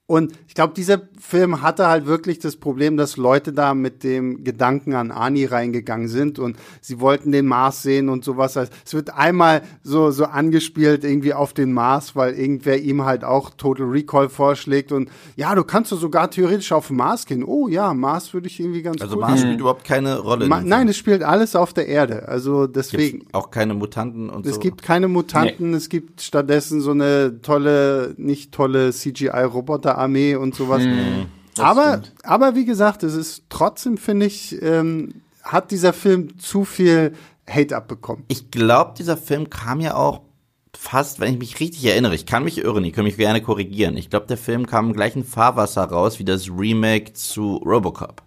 [0.06, 4.44] Und ich glaube, dieser Film hatte halt wirklich das Problem, dass Leute da mit dem
[4.44, 8.56] Gedanken an Ani reingegangen sind und sie wollten den Mars sehen und sowas.
[8.56, 13.24] Also, es wird einmal so, so angespielt irgendwie auf den Mars, weil irgendwer ihm halt
[13.24, 17.42] auch Total Recall vorschlägt und ja, du kannst du sogar theoretisch auf den Mars gehen.
[17.42, 20.46] Oh ja, Mars würde ich irgendwie ganz Also Mars spielt überhaupt keine Rolle.
[20.46, 22.28] Ma nein, es spielt alles auf der Erde.
[22.28, 23.18] Also deswegen.
[23.18, 24.58] Gibt's auch keine Mutanten und es so.
[24.58, 25.76] Es gibt keine Mutanten, nee.
[25.78, 30.82] es gibt stattdessen so eine tolle, nicht tolle CGI-Roboter Armee und sowas.
[30.82, 31.26] Mhm,
[31.58, 37.14] aber, aber wie gesagt, es ist trotzdem, finde ich, ähm, hat dieser Film zu viel
[37.48, 38.24] Hate abbekommen.
[38.28, 40.20] Ich glaube, dieser Film kam ja auch
[40.76, 43.96] fast, wenn ich mich richtig erinnere, ich kann mich irren, ich kann mich gerne korrigieren.
[43.96, 48.22] Ich glaube, der Film kam im gleichen Fahrwasser raus wie das Remake zu Robocop.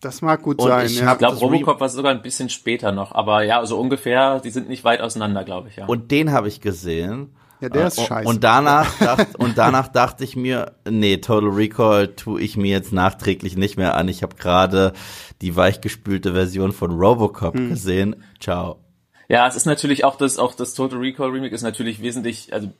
[0.00, 0.86] Das mag gut und sein.
[0.86, 1.14] Ich ja.
[1.14, 4.84] glaube, Robocop war sogar ein bisschen später noch, aber ja, so ungefähr, die sind nicht
[4.84, 5.86] weit auseinander, glaube ich, ja.
[5.86, 8.28] Und den habe ich gesehen ja, der ist scheiße.
[8.28, 12.92] Und danach, dacht, und danach dachte ich mir, nee, Total Recall tue ich mir jetzt
[12.92, 14.08] nachträglich nicht mehr an.
[14.08, 14.92] Ich habe gerade
[15.40, 17.70] die weichgespülte Version von Robocop hm.
[17.70, 18.16] gesehen.
[18.40, 18.80] Ciao.
[19.28, 22.70] Ja, es ist natürlich auch das, auch das Total Recall Remake ist natürlich wesentlich, also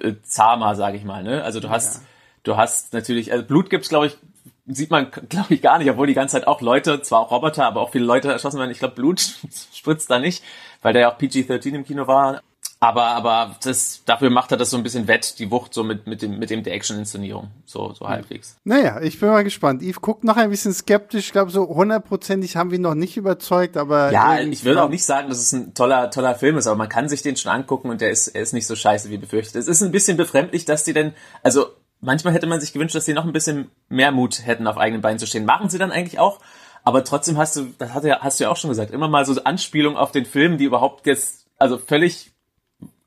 [0.00, 1.22] äh, zahmer, sage ich mal.
[1.22, 1.42] Ne?
[1.42, 2.02] Also du hast, ja.
[2.42, 4.18] du hast natürlich, also Blut gibt's, glaube ich,
[4.66, 7.66] sieht man, glaube ich, gar nicht, obwohl die ganze Zeit auch Leute, zwar auch Roboter,
[7.66, 8.70] aber auch viele Leute erschossen werden.
[8.70, 9.20] Ich glaube, Blut
[9.74, 10.44] spritzt da nicht,
[10.82, 12.42] weil der ja auch PG-13 im Kino war.
[12.84, 16.06] Aber, aber das, dafür macht er das so ein bisschen wett, die Wucht so mit,
[16.06, 17.50] mit dem, mit dem der Action-Inszenierung.
[17.64, 18.58] So, so halbwegs.
[18.64, 19.82] Naja, ich bin mal gespannt.
[19.82, 21.24] Yves guckt noch ein bisschen skeptisch.
[21.24, 24.12] Ich glaube, so hundertprozentig haben wir ihn noch nicht überzeugt, aber.
[24.12, 26.90] Ja, ich will auch nicht sagen, dass es ein toller, toller Film ist, aber man
[26.90, 29.56] kann sich den schon angucken und der ist, er ist nicht so scheiße wie befürchtet.
[29.56, 31.68] Es ist ein bisschen befremdlich, dass die denn, also,
[32.02, 35.00] manchmal hätte man sich gewünscht, dass sie noch ein bisschen mehr Mut hätten, auf eigenen
[35.00, 35.46] Beinen zu stehen.
[35.46, 36.38] Machen sie dann eigentlich auch.
[36.82, 39.08] Aber trotzdem hast du, das hast du ja, hast du ja auch schon gesagt, immer
[39.08, 42.33] mal so Anspielungen auf den Film, die überhaupt jetzt, also völlig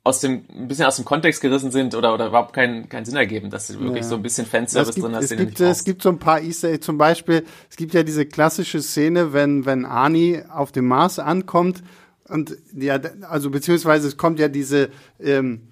[0.07, 3.17] aus dem, ein bisschen aus dem Kontext gerissen sind oder, oder überhaupt keinen, keinen Sinn
[3.17, 4.09] ergeben, dass du wirklich ja.
[4.09, 5.31] so ein bisschen Fanservice gibt, drin hast.
[5.31, 8.25] Es gibt, es gibt so ein paar Easter Eggs, zum Beispiel, es gibt ja diese
[8.25, 11.83] klassische Szene, wenn, wenn Arnie auf dem Mars ankommt
[12.29, 14.89] und ja, also beziehungsweise es kommt ja diese,
[15.19, 15.66] ähm,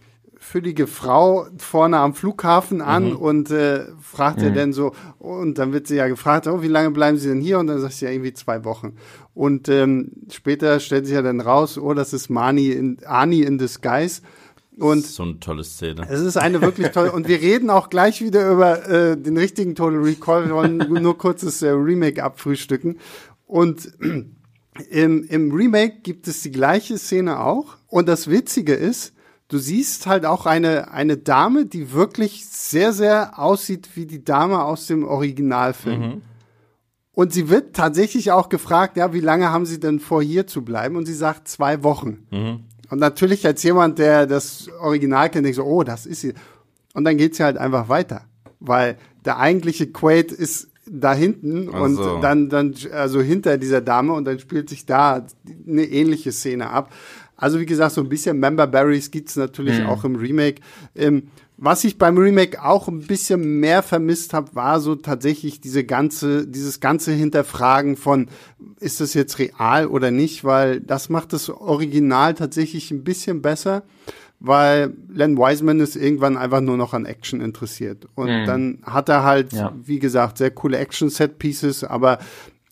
[0.45, 3.15] füllige Frau vorne am Flughafen an mhm.
[3.15, 4.43] und äh, fragt mhm.
[4.43, 7.41] er dann so, und dann wird sie ja gefragt, oh, wie lange bleiben Sie denn
[7.41, 7.57] hier?
[7.57, 8.93] Und dann sagt sie ja irgendwie zwei Wochen.
[9.33, 13.57] Und ähm, später stellt sich ja dann raus, oh, das ist Mani in, Ani in
[13.57, 14.21] Disguise.
[14.77, 16.05] Und so eine tolle Szene.
[16.09, 17.11] Es ist eine wirklich tolle.
[17.11, 20.47] und wir reden auch gleich wieder über äh, den richtigen Total Recall.
[20.47, 22.99] Wir wollen nur kurzes äh, Remake abfrühstücken.
[23.47, 23.91] Und
[24.89, 27.77] im, im Remake gibt es die gleiche Szene auch.
[27.87, 29.14] Und das Witzige ist,
[29.47, 34.63] du siehst halt auch eine, eine Dame, die wirklich sehr, sehr aussieht wie die Dame
[34.63, 36.01] aus dem Originalfilm.
[36.01, 36.21] Mhm.
[37.11, 40.63] Und sie wird tatsächlich auch gefragt, ja, wie lange haben sie denn vor, hier zu
[40.63, 40.97] bleiben?
[40.97, 42.27] Und sie sagt zwei Wochen.
[42.29, 42.59] Mhm.
[42.89, 46.33] Und natürlich als jemand, der das Original kennt, denkt so, oh, das ist sie.
[46.93, 48.25] Und dann geht sie halt einfach weiter.
[48.59, 54.13] Weil der eigentliche Quaid ist da hinten Ach und dann, dann, also hinter dieser Dame
[54.13, 55.25] und dann spielt sich da
[55.67, 56.91] eine ähnliche Szene ab.
[57.37, 59.87] Also wie gesagt, so ein bisschen Member Berries gibt's natürlich mhm.
[59.87, 60.61] auch im Remake.
[60.95, 61.23] Ähm,
[61.57, 66.45] was ich beim Remake auch ein bisschen mehr vermisst habe, war so tatsächlich diese ganze,
[66.45, 68.27] dieses ganze Hinterfragen von,
[68.79, 73.83] ist das jetzt real oder nicht, weil das macht das Original tatsächlich ein bisschen besser,
[74.41, 78.05] weil Len Wiseman ist irgendwann einfach nur noch an Action interessiert.
[78.15, 78.45] Und mhm.
[78.45, 79.73] dann hat er halt, ja.
[79.81, 82.19] wie gesagt, sehr coole Action-Set-Pieces, aber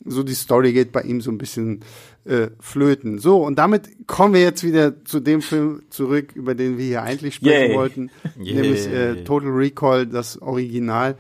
[0.06, 1.86] so die Story geht bei ihm so ein bisschen
[2.26, 3.20] äh, flöten.
[3.20, 7.04] So, und damit kommen wir jetzt wieder zu dem Film zurück, über den wir hier
[7.04, 7.76] eigentlich sprechen Yay.
[7.76, 8.56] wollten, Yay.
[8.56, 11.16] nämlich äh, Total Recall, das Original.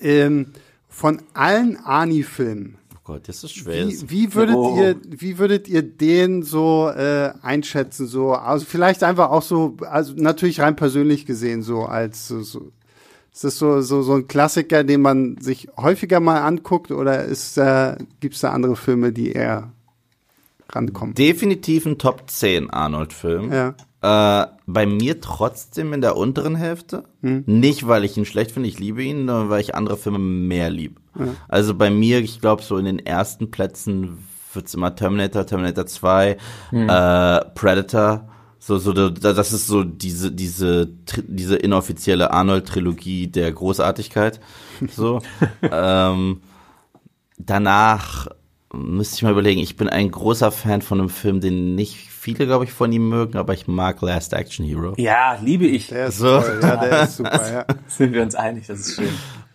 [0.00, 0.46] Ähm,
[0.88, 2.76] von allen Ani-Filmen.
[2.94, 3.86] Oh Gott, das ist schwer.
[3.86, 4.76] Wie, wie würdet oh.
[4.78, 8.06] ihr, wie würdet ihr den so äh, einschätzen?
[8.06, 12.72] So, also vielleicht einfach auch so, also natürlich rein persönlich gesehen, so als so,
[13.38, 17.56] ist das so, so, so ein Klassiker, den man sich häufiger mal anguckt oder ist,
[17.56, 19.70] äh, gibt es da andere Filme, die eher
[20.72, 21.14] rankommen?
[21.14, 23.52] Definitiv ein Top 10 Arnold-Film.
[23.52, 23.74] Ja.
[24.00, 27.04] Äh, bei mir trotzdem in der unteren Hälfte.
[27.22, 27.42] Hm.
[27.46, 30.70] Nicht, weil ich ihn schlecht finde, ich liebe ihn, sondern weil ich andere Filme mehr
[30.70, 31.00] liebe.
[31.48, 34.18] Also bei mir, ich glaube, so in den ersten Plätzen
[34.54, 36.36] wird's immer Terminator, Terminator 2,
[36.70, 36.88] Hm.
[36.88, 38.28] äh, Predator.
[38.60, 40.88] So, so, da- das ist so diese, diese,
[41.26, 44.38] diese inoffizielle Arnold-Trilogie der Großartigkeit.
[44.94, 45.20] So.
[45.62, 46.40] ähm,
[47.38, 48.28] danach
[48.72, 52.46] müsste ich mal überlegen, ich bin ein großer Fan von einem Film, den nicht viele,
[52.46, 54.94] glaube ich, von ihm mögen, aber ich mag Last Action Hero.
[54.98, 55.88] Ja, liebe ich.
[55.88, 56.40] Der ist So.
[56.40, 57.64] toll, ja, der ist super, ja.
[57.88, 59.08] Sind wir uns einig, das ist schön.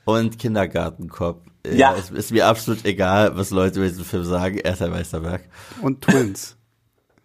[0.05, 1.41] Und Kindergartenkopf.
[1.65, 1.95] Äh, Ja.
[1.97, 4.57] Es ist mir absolut egal, was Leute über diesen Film sagen.
[4.57, 5.43] Er ist ein Meisterwerk.
[5.81, 6.57] Und Twins.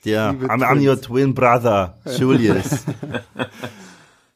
[0.05, 0.87] Ja, I'm, I'm Twins.
[0.87, 2.85] your twin brother, Julius.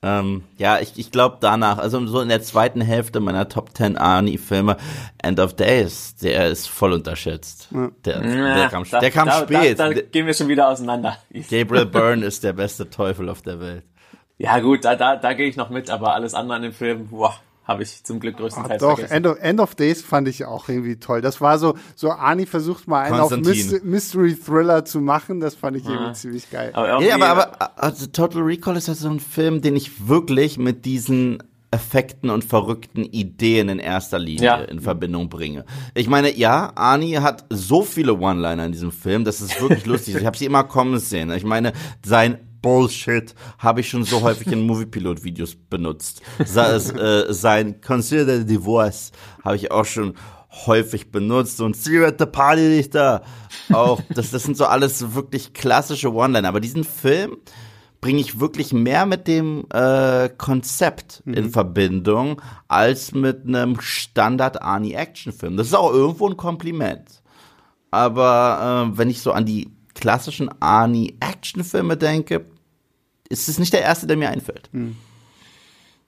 [0.02, 3.96] ähm, ja, ich, ich glaube danach, also so in der zweiten Hälfte meiner Top 10
[3.96, 4.76] Arnie-Filme,
[5.22, 7.68] End of Days, der ist voll unterschätzt.
[8.04, 9.78] Der, der kam, Da- der kam da, spät.
[9.78, 11.18] Da, da gehen wir schon wieder auseinander.
[11.50, 13.84] Gabriel Byrne ist der beste Teufel auf der Welt.
[14.38, 17.08] Ja gut, da, da, da gehe ich noch mit, aber alles andere an dem Film,
[17.08, 19.14] boah, habe ich zum Glück Ach, größtenteils doch, vergessen.
[19.14, 21.20] End of, End of Days fand ich auch irgendwie toll.
[21.20, 25.40] Das war so, so Arnie versucht mal einen auf Mystery Thriller zu machen.
[25.40, 26.70] Das fand ich irgendwie ziemlich geil.
[26.74, 30.58] Aber Ja, aber, aber also Total Recall ist ja so ein Film, den ich wirklich
[30.58, 34.56] mit diesen Effekten und verrückten Ideen in erster Linie Ja.
[34.56, 35.64] in Verbindung bringe.
[35.94, 40.16] Ich meine, ja, Arnie hat so viele One-Liner in diesem Film, das ist wirklich lustig.
[40.16, 41.30] Ich habe sie immer kommen sehen.
[41.30, 41.72] Ich meine,
[42.04, 46.22] sein Bullshit habe ich schon so häufig in Moviepilot-Videos benutzt.
[46.38, 49.12] Äh, sein Consider the Divorce
[49.44, 50.14] habe ich auch schon
[50.66, 53.22] häufig benutzt und at the Party Richter
[53.72, 54.00] auch.
[54.14, 56.48] Das, das sind so alles wirklich klassische One-Liner.
[56.48, 57.38] Aber diesen Film
[58.00, 65.56] bringe ich wirklich mehr mit dem äh, Konzept in Verbindung als mit einem Standard-Arnie-Action-Film.
[65.56, 67.22] Das ist auch irgendwo ein Kompliment.
[67.90, 72.46] Aber äh, wenn ich so an die klassischen Arnie-Action-Filme denke,
[73.28, 74.68] ist es nicht der erste, der mir einfällt.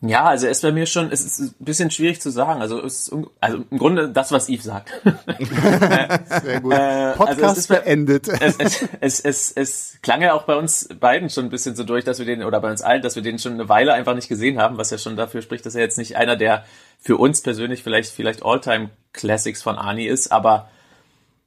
[0.06, 2.60] Ja, also er ist bei mir schon, es ist ein bisschen schwierig zu sagen.
[2.60, 4.90] Also, es ist, also im Grunde das, was Yves sagt.
[6.42, 6.74] Sehr gut.
[6.74, 8.28] also Podcast es ist bei- beendet.
[8.28, 11.84] es, es, es, es, es klang ja auch bei uns beiden schon ein bisschen so
[11.84, 14.14] durch, dass wir den, oder bei uns allen, dass wir den schon eine Weile einfach
[14.14, 16.66] nicht gesehen haben, was ja schon dafür spricht, dass er jetzt nicht einer der
[17.00, 20.68] für uns persönlich vielleicht, vielleicht All-Time-Classics von Arnie ist, aber,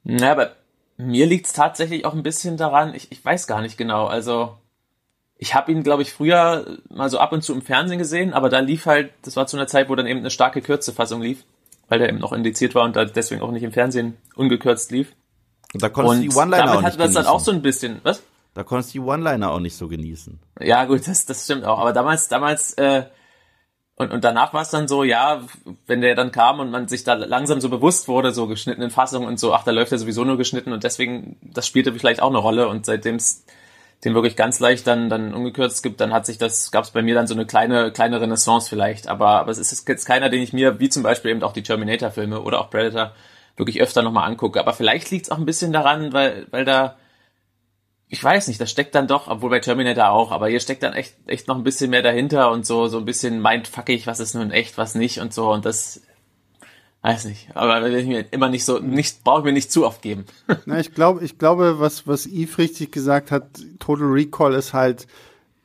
[0.03, 0.56] na, aber
[0.97, 4.58] mir liegt's tatsächlich auch ein bisschen daran, ich, ich weiß gar nicht genau, also,
[5.38, 8.50] ich habe ihn, glaube ich, früher mal so ab und zu im Fernsehen gesehen, aber
[8.50, 11.43] da lief halt, das war zu einer Zeit, wo dann eben eine starke Kürzefassung lief,
[11.89, 15.13] weil der eben noch indiziert war und da deswegen auch nicht im Fernsehen ungekürzt lief.
[15.73, 17.23] Und da konntest du die One-Liner auch damit nicht hatte das genießen.
[17.23, 18.23] dann auch so ein bisschen, was?
[18.58, 20.39] da konntest du die One-Liner auch nicht so genießen.
[20.62, 21.78] Ja, gut, das, das stimmt auch.
[21.78, 23.04] Aber damals, damals, äh,
[23.95, 25.43] und, und danach war es dann so, ja,
[25.86, 29.28] wenn der dann kam und man sich da langsam so bewusst wurde, so geschnittenen Fassungen
[29.28, 32.30] und so, ach, da läuft er sowieso nur geschnitten und deswegen, das spielte vielleicht auch
[32.30, 33.45] eine Rolle und seitdem es
[34.04, 37.02] den wirklich ganz leicht dann, dann ungekürzt gibt, dann hat sich das, gab es bei
[37.02, 39.08] mir dann so eine kleine, kleine Renaissance vielleicht.
[39.08, 41.64] Aber, aber es ist jetzt keiner, den ich mir, wie zum Beispiel eben auch die
[41.64, 43.14] Terminator-Filme oder auch Predator,
[43.56, 44.60] wirklich öfter nochmal angucke.
[44.60, 46.98] Aber vielleicht liegt es auch ein bisschen daran, weil, weil da,
[48.08, 50.94] ich weiß nicht, da steckt dann doch, obwohl bei Terminator auch, aber hier steckt dann
[50.94, 54.36] echt, echt noch ein bisschen mehr dahinter und so, so ein bisschen mindfuckig, was ist
[54.36, 56.02] nun echt, was nicht und so und das,
[57.08, 59.86] weiß nicht, aber will ich mir immer nicht so, nicht, brauche ich mir nicht zu
[59.86, 60.26] oft geben.
[60.65, 63.48] Na, ich glaube, ich glaube, was, was Yves richtig gesagt hat,
[63.80, 65.08] Total Recall ist halt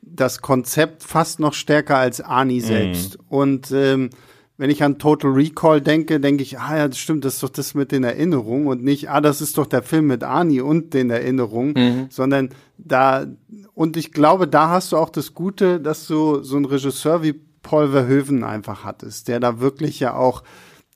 [0.03, 3.19] das Konzept fast noch stärker als Arnie selbst.
[3.29, 4.11] Und ähm,
[4.57, 7.49] wenn ich an Total Recall denke, denke ich, ah ja, das stimmt, das ist doch
[7.49, 10.95] das mit den Erinnerungen und nicht, ah, das ist doch der Film mit Arnie und
[10.95, 13.27] den Erinnerungen, sondern da,
[13.75, 17.35] und ich glaube, da hast du auch das Gute, dass du so einen Regisseur wie
[17.63, 20.43] Paul Verhoeven einfach hattest, der da wirklich ja auch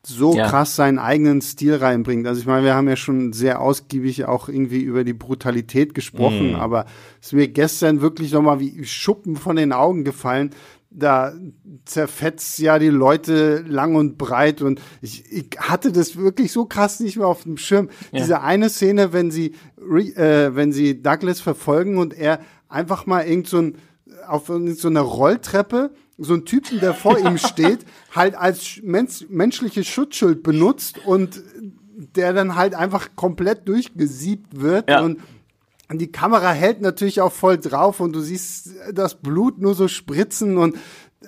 [0.08, 0.48] so Ja.
[0.48, 2.26] krass seinen eigenen Stil reinbringt.
[2.28, 6.54] Also ich meine, wir haben ja schon sehr ausgiebig auch irgendwie über die Brutalität gesprochen,
[6.54, 6.86] aber
[7.20, 10.50] es ist mir gestern wirklich nochmal wie Schuppen von den Augen gefallen.
[10.90, 11.32] Da
[11.84, 17.00] zerfetzt ja die Leute lang und breit und ich, ich hatte das wirklich so krass
[17.00, 17.90] nicht mehr auf dem Schirm.
[18.12, 19.54] Diese eine Szene, wenn sie,
[20.14, 22.38] äh, wenn sie Douglas verfolgen und er
[22.68, 23.76] einfach mal irgend so ein
[24.28, 27.80] auf so einer Rolltreppe so einen Typen, der vor ihm steht,
[28.14, 31.42] halt als sch- mensch, menschliches Schutzschild benutzt und
[32.14, 35.00] der dann halt einfach komplett durchgesiebt wird Ja.
[35.02, 35.20] und
[35.92, 40.56] die Kamera hält natürlich auch voll drauf und du siehst das Blut nur so spritzen
[40.58, 40.76] und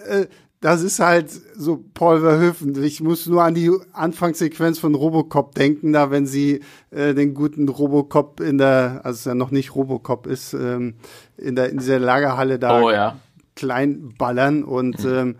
[0.07, 0.27] äh,
[0.61, 2.83] das ist halt so Paul Verhoeven.
[2.83, 7.69] Ich muss nur an die Anfangssequenz von Robocop denken, da wenn sie äh, den guten
[7.69, 10.95] Robocop in der, also es ja noch nicht Robocop ist, ähm,
[11.37, 13.17] in der in dieser Lagerhalle da Oh ja.
[13.59, 15.37] Klein ballern und ähm,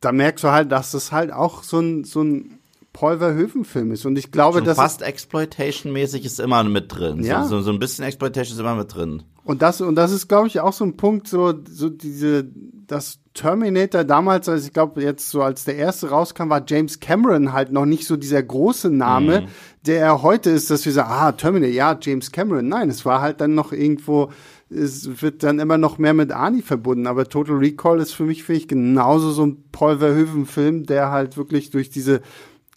[0.00, 2.58] da merkst du halt, dass das halt auch so ein so ein
[2.92, 7.22] Paul Verhoeven-Film ist und ich glaube, Schon das fast Exploitation-mäßig ist immer mit drin.
[7.22, 7.44] Ja.
[7.44, 9.22] So, so, so ein bisschen Exploitation ist immer mit drin.
[9.44, 12.46] Und das, und das ist, glaube ich, auch so ein Punkt, so, so diese
[12.86, 17.52] dass Terminator damals, also ich glaube jetzt so als der erste rauskam, war James Cameron
[17.52, 19.46] halt noch nicht so dieser große Name, mhm.
[19.86, 22.68] der er heute ist, dass wir sagen, ah, Terminator, ja, James Cameron.
[22.68, 24.30] Nein, es war halt dann noch irgendwo,
[24.68, 27.06] es wird dann immer noch mehr mit Arnie verbunden.
[27.06, 31.36] Aber Total Recall ist für mich, finde ich, genauso so ein Paul Verhoeven-Film, der halt
[31.36, 32.20] wirklich durch diese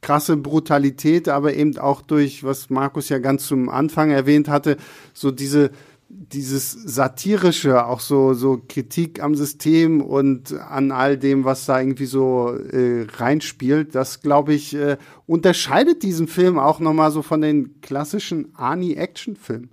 [0.02, 4.78] krasse Brutalität, aber eben auch durch, was Markus ja ganz zum Anfang erwähnt hatte,
[5.14, 5.72] so diese
[6.12, 12.08] dieses satirische, auch so so Kritik am System und an all dem, was da irgendwie
[12.08, 14.98] so äh, reinspielt, das glaube ich äh,
[15.28, 19.70] unterscheidet diesen Film auch noch mal so von den klassischen Arnie Action Filmen.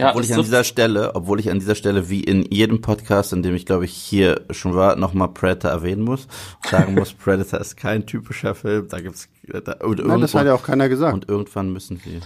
[0.00, 3.32] Ja, obwohl ich an dieser Stelle, obwohl ich an dieser Stelle wie in jedem Podcast,
[3.32, 6.26] in dem ich glaube ich hier schon war, nochmal Predator erwähnen muss,
[6.68, 9.28] sagen muss, Predator ist kein typischer Film, da gibt's
[9.64, 11.14] da, und Nein, das hat ja auch keiner gesagt.
[11.14, 12.20] Und irgendwann müssen wir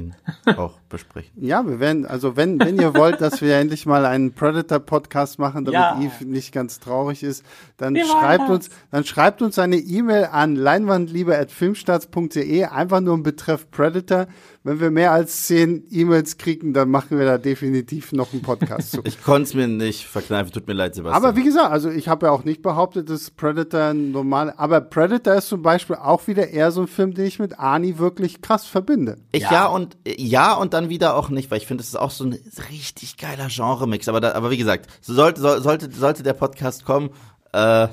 [0.00, 0.14] ihn
[0.56, 1.30] auch besprechen.
[1.36, 5.64] Ja, wir werden, also wenn, wenn ihr wollt, dass wir endlich mal einen Predator-Podcast machen,
[5.64, 6.00] damit ja.
[6.00, 7.44] Eve nicht ganz traurig ist,
[7.76, 13.70] dann wir schreibt uns, dann schreibt uns eine E-Mail an leinwandliebe.filmstarts.de, einfach nur im Betreff
[13.70, 14.26] Predator.
[14.62, 18.92] Wenn wir mehr als zehn E-Mails kriegen, dann machen wir da definitiv noch einen Podcast
[18.92, 19.00] zu.
[19.04, 21.24] ich konnte es mir nicht verkneifen, tut mir leid, Sebastian.
[21.24, 25.34] Aber wie gesagt, also ich habe ja auch nicht behauptet, dass Predator normal, aber Predator
[25.34, 28.66] ist zum Beispiel auch wieder eher so ein Film, den ich mit Arnie wirklich krass
[28.66, 29.16] verbinde.
[29.32, 31.96] Ich ja, ja und ja und dann wieder auch nicht, weil ich finde, das ist
[31.96, 34.08] auch so ein richtig geiler Genre-Mix.
[34.08, 37.08] Aber, da, aber wie gesagt, sollte, sollte, sollte der Podcast kommen,
[37.54, 37.88] äh,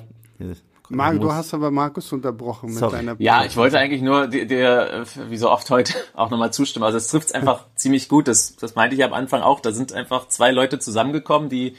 [0.89, 2.97] Marc, du hast aber Markus unterbrochen mit Sorry.
[2.97, 3.15] deiner.
[3.19, 6.86] Ja, ich wollte eigentlich nur dir, dir wie so oft heute auch nochmal zustimmen.
[6.86, 8.28] Also es trifft einfach ziemlich gut.
[8.28, 9.60] Das, das meinte ich am Anfang auch.
[9.60, 11.76] Da sind einfach zwei Leute zusammengekommen, die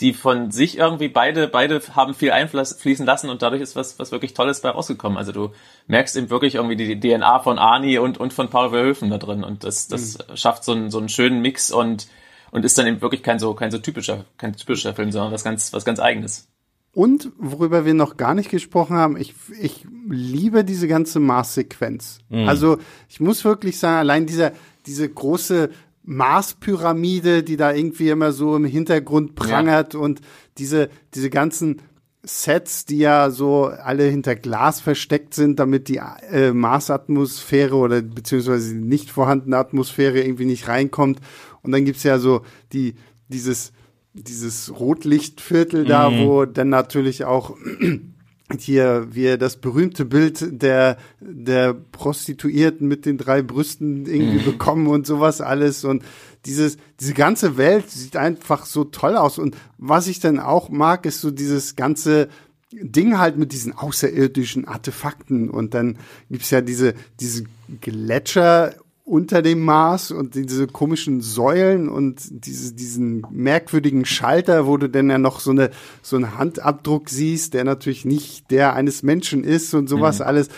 [0.00, 4.10] die von sich irgendwie beide, beide haben viel einfließen lassen und dadurch ist was, was
[4.10, 5.16] wirklich Tolles bei rausgekommen.
[5.16, 5.52] Also du
[5.86, 9.44] merkst eben wirklich irgendwie die DNA von Arnie und, und von Paul Verhoeven da drin
[9.44, 10.36] und das, das mhm.
[10.36, 12.08] schafft so einen, so einen schönen Mix und,
[12.50, 15.44] und ist dann eben wirklich kein so, kein so typischer, kein typischer Film, sondern was
[15.44, 16.48] ganz, was ganz eigenes.
[16.94, 22.18] Und worüber wir noch gar nicht gesprochen haben, ich, ich liebe diese ganze Mars-Sequenz.
[22.28, 22.48] Mhm.
[22.48, 22.78] Also
[23.08, 24.52] ich muss wirklich sagen, allein dieser,
[24.84, 25.70] diese große
[26.04, 30.00] Marspyramide, die da irgendwie immer so im Hintergrund prangert ja.
[30.00, 30.20] und
[30.58, 31.80] diese, diese ganzen
[32.24, 36.00] Sets, die ja so alle hinter Glas versteckt sind, damit die
[36.30, 41.20] äh, Marsatmosphäre oder beziehungsweise die nicht vorhandene Atmosphäre irgendwie nicht reinkommt.
[41.62, 42.94] Und dann gibt's ja so die,
[43.28, 43.72] dieses,
[44.14, 46.26] dieses Rotlichtviertel da, mhm.
[46.26, 47.56] wo dann natürlich auch
[48.58, 54.44] hier wir das berühmte Bild der der Prostituierten mit den drei Brüsten irgendwie mhm.
[54.44, 56.04] bekommen und sowas alles und
[56.44, 61.06] dieses diese ganze Welt sieht einfach so toll aus und was ich dann auch mag
[61.06, 62.28] ist so dieses ganze
[62.72, 65.98] Ding halt mit diesen außerirdischen Artefakten und dann
[66.30, 67.44] gibt's ja diese diese
[67.80, 68.74] Gletscher
[69.12, 75.10] unter dem Mars und diese komischen Säulen und diese, diesen merkwürdigen Schalter, wo du dann
[75.10, 75.68] ja noch so eine
[76.00, 80.24] so einen Handabdruck siehst, der natürlich nicht der eines Menschen ist und sowas mhm.
[80.24, 80.48] alles.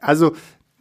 [0.00, 0.34] Also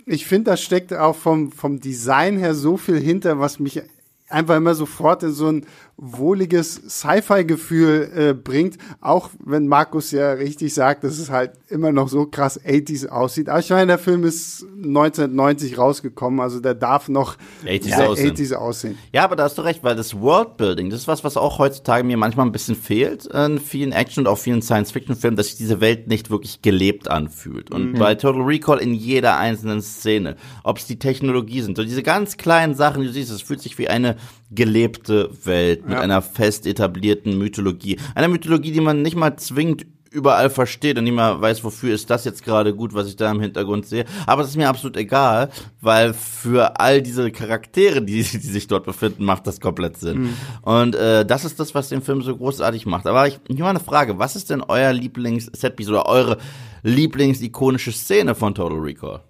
[0.06, 3.82] ich finde, da steckt auch vom vom Design her so viel hinter, was mich
[4.28, 5.66] einfach immer sofort in so ein
[5.98, 12.10] wohliges Sci-Fi-Gefühl äh, bringt, auch wenn Markus ja richtig sagt, dass es halt immer noch
[12.10, 13.48] so krass 80s aussieht.
[13.48, 18.36] Aber ich meine, der Film ist 1990 rausgekommen, also der darf noch 80s, ja, aussehen.
[18.36, 18.98] 80s aussehen.
[19.14, 22.04] Ja, aber da hast du recht, weil das Worldbuilding, das ist was, was auch heutzutage
[22.04, 25.80] mir manchmal ein bisschen fehlt in vielen Action- und auch vielen Science-Fiction-Filmen, dass sich diese
[25.80, 27.72] Welt nicht wirklich gelebt anfühlt.
[27.72, 28.00] Und mhm.
[28.00, 32.38] bei Total Recall in jeder einzelnen Szene, ob es die Technologie sind, so diese ganz
[32.38, 34.18] kleinen Sachen, du siehst, es fühlt sich wie eine
[34.52, 36.02] gelebte Welt mit ja.
[36.02, 38.00] einer fest etablierten Mythologie.
[38.16, 42.10] Einer Mythologie, die man nicht mal zwingend überall versteht und nicht mal weiß, wofür ist
[42.10, 44.06] das jetzt gerade gut, was ich da im Hintergrund sehe.
[44.28, 45.50] Aber es ist mir absolut egal,
[45.82, 50.22] weil für all diese Charaktere, die, die sich dort befinden, macht das komplett Sinn.
[50.22, 50.34] Mhm.
[50.62, 53.08] Und äh, das ist das, was den Film so großartig macht.
[53.08, 56.38] Aber ich, ich habe eine Frage, was ist denn euer Lieblings-Setpiece oder eure
[56.84, 59.22] Lieblings-ikonische Szene von Total Recall?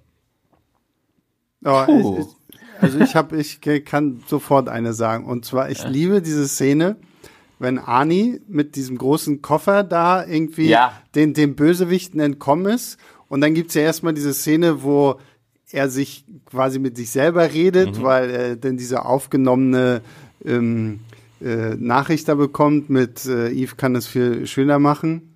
[1.65, 2.27] Oh,
[2.83, 5.25] also ich habe, ich kann sofort eine sagen.
[5.25, 6.97] Und zwar, ich liebe diese Szene,
[7.59, 10.91] wenn Ani mit diesem großen Koffer da irgendwie ja.
[11.15, 12.97] den, den Bösewichten entkommen ist.
[13.29, 15.19] Und dann gibt's ja erstmal diese Szene, wo
[15.71, 18.03] er sich quasi mit sich selber redet, mhm.
[18.03, 20.01] weil er denn diese aufgenommene
[20.45, 20.99] ähm,
[21.41, 25.33] äh, Nachricht da bekommt mit äh, Eve kann es viel schöner machen.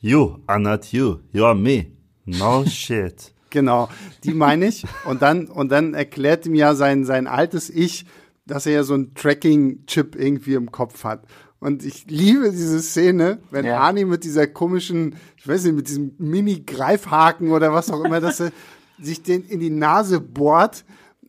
[0.00, 1.86] You are not you, you are me.
[2.24, 3.32] No shit.
[3.52, 3.90] Genau,
[4.24, 4.84] die meine ich.
[5.04, 8.06] Und dann, und dann erklärt ihm ja sein, sein altes Ich,
[8.46, 11.26] dass er ja so ein Tracking-Chip irgendwie im Kopf hat.
[11.60, 13.78] Und ich liebe diese Szene, wenn ja.
[13.78, 18.40] Arnie mit dieser komischen, ich weiß nicht, mit diesem Mini-Greifhaken oder was auch immer, dass
[18.40, 18.52] er
[19.00, 20.84] sich den in die Nase bohrt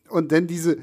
[0.10, 0.78] und dann diese,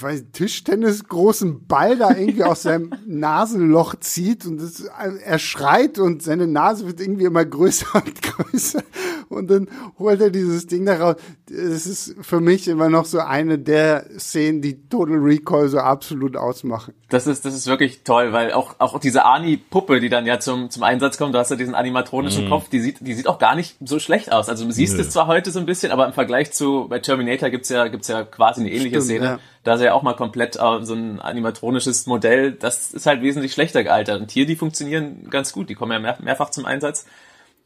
[0.00, 6.22] weiß, Tischtennis großen Ball da irgendwie aus seinem Nasenloch zieht und das, er schreit und
[6.22, 8.82] seine Nase wird irgendwie immer größer und größer
[9.28, 9.68] und dann
[9.98, 11.16] holt er dieses Ding da raus.
[11.50, 16.36] Es ist für mich immer noch so eine der Szenen, die Total Recall so absolut
[16.36, 16.94] ausmachen.
[17.12, 20.70] Das ist, das ist wirklich toll, weil auch, auch diese Ani-Puppe, die dann ja zum,
[20.70, 22.48] zum Einsatz kommt, du hast ja diesen animatronischen mhm.
[22.48, 24.48] Kopf, die sieht, die sieht auch gar nicht so schlecht aus.
[24.48, 25.02] Also du siehst Nö.
[25.02, 28.08] es zwar heute so ein bisschen, aber im Vergleich zu, bei Terminator gibt's ja, gibt's
[28.08, 29.24] ja quasi eine ähnliche Stimmt, Szene.
[29.24, 29.38] Ja.
[29.62, 32.52] Da ist ja auch mal komplett uh, so ein animatronisches Modell.
[32.52, 34.20] Das ist halt wesentlich schlechter gealtert.
[34.20, 35.68] Und hier, die funktionieren ganz gut.
[35.68, 37.04] Die kommen ja mehr, mehrfach zum Einsatz.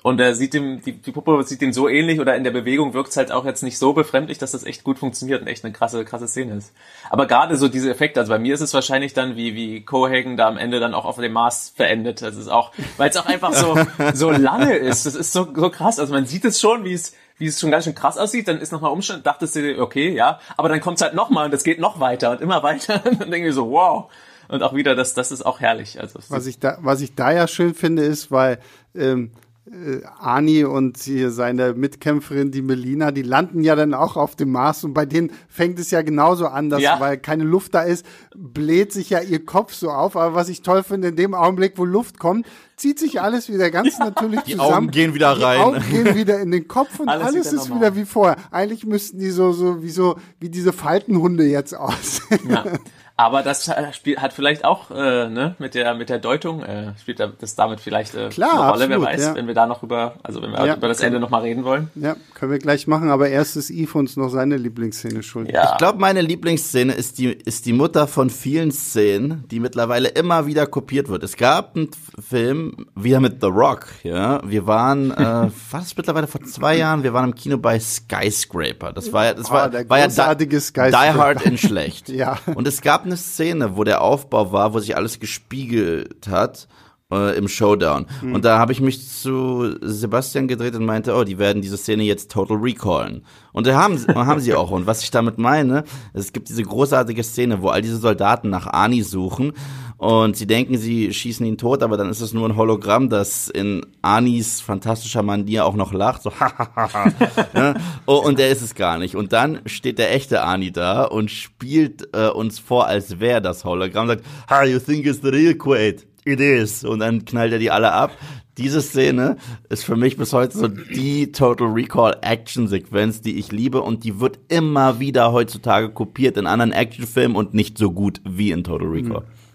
[0.06, 2.94] Und er sieht dem, die, die Puppe sieht dem so ähnlich oder in der Bewegung
[2.94, 5.64] wirkt es halt auch jetzt nicht so befremdlich, dass das echt gut funktioniert und echt
[5.64, 6.72] eine krasse, krasse Szene ist.
[7.10, 10.36] Aber gerade so diese Effekte, also bei mir ist es wahrscheinlich dann, wie, wie Cohagen
[10.36, 12.22] da am Ende dann auch auf dem Mars verendet.
[12.22, 13.76] Das ist auch, weil es auch einfach so,
[14.14, 15.06] so lange ist.
[15.06, 15.98] Das ist so, so krass.
[15.98, 18.60] Also man sieht es schon, wie es, wie es schon ganz schön krass aussieht, dann
[18.60, 21.64] ist nochmal Umstand, dachtest du, okay, ja, aber dann kommt es halt nochmal und es
[21.64, 24.08] geht noch weiter und immer weiter und dann denke ich so, wow.
[24.46, 26.00] Und auch wieder, das, das ist auch herrlich.
[26.00, 28.60] Also, was ich da, was ich da ja schön finde, ist, weil,
[28.94, 29.32] ähm,
[29.66, 34.52] äh, Ani und hier seine Mitkämpferin, die Melina, die landen ja dann auch auf dem
[34.52, 37.00] Mars und bei denen fängt es ja genauso an, dass, ja.
[37.00, 38.06] weil keine Luft da ist,
[38.36, 40.16] bläht sich ja ihr Kopf so auf.
[40.16, 42.46] Aber was ich toll finde, in dem Augenblick, wo Luft kommt,
[42.76, 44.04] zieht sich alles wieder ganz ja.
[44.04, 44.68] natürlich die zusammen.
[44.68, 45.58] Die Augen gehen wieder rein.
[45.58, 48.36] Die Augen gehen wieder in den Kopf und alles, alles ist wieder wie vorher.
[48.52, 52.50] Eigentlich müssten die so, so, wie so, wie diese Faltenhunde jetzt aussehen.
[52.50, 52.64] Ja.
[53.18, 57.18] Aber das spielt, hat vielleicht auch äh, ne, mit der mit der Deutung äh, spielt
[57.38, 58.84] das damit vielleicht äh, Klar, eine Rolle.
[58.84, 59.34] Absolut, wer weiß, ja.
[59.34, 61.64] wenn wir da noch über also wenn wir ja, über das Ende noch mal reden
[61.64, 61.90] wollen.
[61.94, 63.08] Ja, können wir gleich machen.
[63.08, 65.50] Aber erst ist Eve uns noch seine Lieblingsszene schuld.
[65.50, 65.70] Ja.
[65.72, 70.46] Ich glaube, meine Lieblingsszene ist die ist die Mutter von vielen Szenen, die mittlerweile immer
[70.46, 71.22] wieder kopiert wird.
[71.22, 71.88] Es gab einen
[72.20, 73.86] Film wieder mit The Rock.
[74.02, 77.02] Ja, wir waren äh, was mittlerweile vor zwei Jahren.
[77.02, 78.92] Wir waren im Kino bei Skyscraper.
[78.92, 82.08] Das war ja das war, oh, war ja Die, Die Hard in schlecht.
[82.10, 82.36] ja.
[82.54, 86.68] Und es gab eine Szene, wo der Aufbau war, wo sich alles gespiegelt hat
[87.10, 88.06] äh, im Showdown.
[88.22, 88.34] Mhm.
[88.34, 92.02] Und da habe ich mich zu Sebastian gedreht und meinte, oh, die werden diese Szene
[92.02, 93.24] jetzt total recallen.
[93.52, 94.70] Und da haben, haben sie auch.
[94.70, 98.66] Und was ich damit meine, es gibt diese großartige Szene, wo all diese Soldaten nach
[98.66, 99.52] Ani suchen
[99.98, 103.48] und sie denken, sie schießen ihn tot, aber dann ist es nur ein Hologramm, das
[103.48, 106.32] in Anis fantastischer Manier auch noch lacht, so
[107.54, 107.74] ja?
[108.04, 109.16] oh, und der ist es gar nicht.
[109.16, 113.64] Und dann steht der echte Ani da und spielt äh, uns vor, als wäre das
[113.64, 116.06] Hologramm, sagt, ha, you think it's the real Quaid?
[116.26, 116.84] It is.
[116.84, 118.10] Und dann knallt er die alle ab.
[118.58, 119.36] Diese Szene
[119.68, 124.02] ist für mich bis heute so die Total Recall Action Sequenz, die ich liebe und
[124.02, 128.64] die wird immer wieder heutzutage kopiert in anderen Actionfilmen und nicht so gut wie in
[128.64, 129.20] Total Recall.
[129.20, 129.45] Mhm.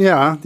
[0.00, 0.38] Ja,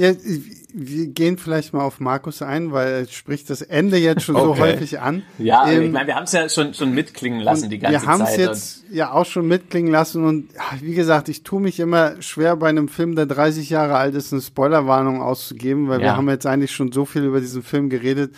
[0.77, 4.45] wir gehen vielleicht mal auf Markus ein, weil er spricht das Ende jetzt schon okay.
[4.45, 5.23] so häufig an.
[5.39, 8.05] Ja, ähm, ich meine, wir haben es ja schon, schon mitklingen lassen die ganze Zeit.
[8.05, 10.49] Wir haben es jetzt ja auch schon mitklingen lassen und
[10.81, 14.33] wie gesagt, ich tue mich immer schwer bei einem Film, der 30 Jahre alt ist,
[14.33, 16.07] eine Spoilerwarnung auszugeben, weil ja.
[16.07, 18.35] wir haben jetzt eigentlich schon so viel über diesen Film geredet.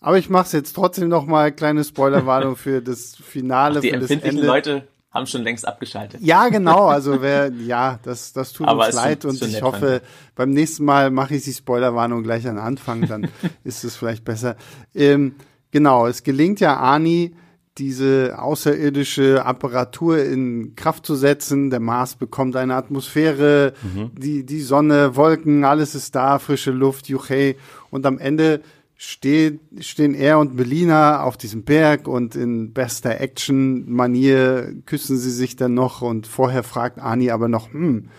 [0.00, 3.90] Aber ich mache es jetzt trotzdem noch mal kleine Spoilerwarnung für das Finale, Ach, die
[3.90, 4.46] für das Ende.
[4.46, 6.20] Leute haben schon längst abgeschaltet.
[6.22, 6.86] Ja, genau.
[6.86, 10.02] Also wer, ja, das, das tut Aber uns leid schon, und ich hoffe,
[10.36, 13.28] beim nächsten Mal mache ich die Spoilerwarnung gleich an Anfang, dann
[13.64, 14.56] ist es vielleicht besser.
[14.94, 15.34] Ähm,
[15.72, 17.34] genau, es gelingt ja Ani,
[17.78, 21.70] diese außerirdische Apparatur in Kraft zu setzen.
[21.70, 24.10] Der Mars bekommt eine Atmosphäre, mhm.
[24.16, 27.56] die, die Sonne, Wolken, alles ist da, frische Luft, Juchei.
[27.90, 28.60] Und am Ende
[29.02, 35.56] steht, stehen er und Melina auf diesem Berg und in bester Action-Manier küssen sie sich
[35.56, 38.10] dann noch und vorher fragt Ani aber noch, hm,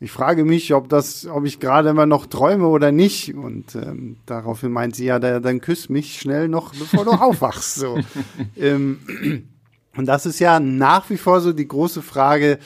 [0.00, 3.34] ich frage mich, ob das, ob ich gerade immer noch träume oder nicht.
[3.34, 7.76] Und ähm, daraufhin meint sie ja, dann küss mich schnell noch, bevor du aufwachst.
[7.76, 7.98] So.
[8.58, 8.98] ähm,
[9.96, 12.58] und das ist ja nach wie vor so die große Frage,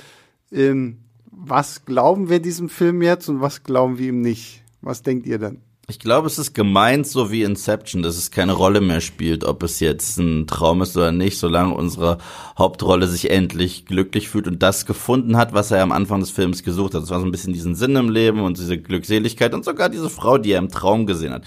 [0.51, 0.99] ähm,
[1.31, 4.65] was glauben wir diesem Film jetzt und was glauben wir ihm nicht?
[4.81, 5.63] Was denkt ihr dann?
[5.89, 9.65] Ich glaube, es ist gemeint so wie Inception, dass es keine Rolle mehr spielt, ob
[9.65, 12.19] es jetzt ein Traum ist oder nicht, solange unsere
[12.57, 16.63] Hauptrolle sich endlich glücklich fühlt und das gefunden hat, was er am Anfang des Films
[16.63, 17.03] gesucht hat.
[17.03, 20.09] Das war so ein bisschen diesen Sinn im Leben und diese Glückseligkeit und sogar diese
[20.09, 21.45] Frau, die er im Traum gesehen hat.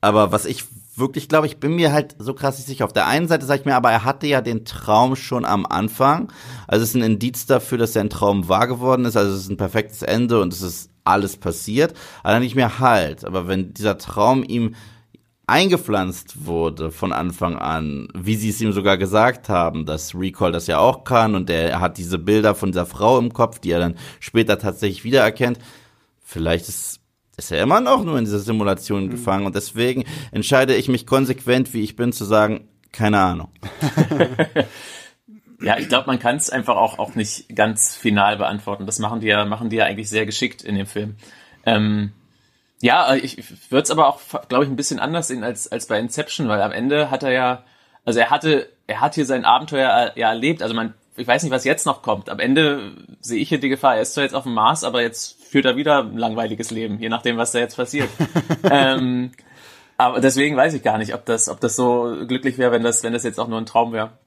[0.00, 0.64] Aber was ich
[0.96, 2.84] wirklich glaube, ich bin mir halt so krass nicht sicher.
[2.84, 5.66] Auf der einen Seite sage ich mir, aber er hatte ja den Traum schon am
[5.66, 6.32] Anfang.
[6.66, 9.16] Also es ist ein Indiz dafür, dass sein Traum wahr geworden ist.
[9.16, 11.94] Also es ist ein perfektes Ende und es ist alles passiert.
[12.22, 13.24] Aber nicht mehr halt.
[13.24, 14.74] Aber wenn dieser Traum ihm
[15.46, 20.66] eingepflanzt wurde von Anfang an, wie sie es ihm sogar gesagt haben, dass Recall das
[20.66, 23.80] ja auch kann und er hat diese Bilder von dieser Frau im Kopf, die er
[23.80, 25.58] dann später tatsächlich wiedererkennt.
[26.22, 27.00] Vielleicht ist
[27.36, 29.10] ist er immer noch nur in dieser Simulation mhm.
[29.10, 33.48] gefangen und deswegen entscheide ich mich konsequent, wie ich bin, zu sagen, keine Ahnung.
[35.64, 38.86] Ja, ich glaube, man kann es einfach auch, auch nicht ganz final beantworten.
[38.86, 41.16] Das machen die ja, machen die ja eigentlich sehr geschickt in dem Film.
[41.64, 42.12] Ähm,
[42.82, 45.98] ja, ich würde es aber auch, glaube ich, ein bisschen anders sehen als, als bei
[45.98, 47.64] Inception, weil am Ende hat er ja,
[48.04, 50.62] also er hatte, er hat hier sein Abenteuer ja erlebt.
[50.62, 52.28] Also man, ich weiß nicht, was jetzt noch kommt.
[52.28, 55.00] Am Ende sehe ich hier die Gefahr, er ist zwar jetzt auf dem Mars, aber
[55.00, 58.10] jetzt führt er wieder ein langweiliges Leben, je nachdem, was da jetzt passiert.
[58.70, 59.32] ähm,
[59.96, 63.02] aber deswegen weiß ich gar nicht, ob das, ob das so glücklich wäre, wenn das,
[63.02, 64.18] wenn das jetzt auch nur ein Traum wäre.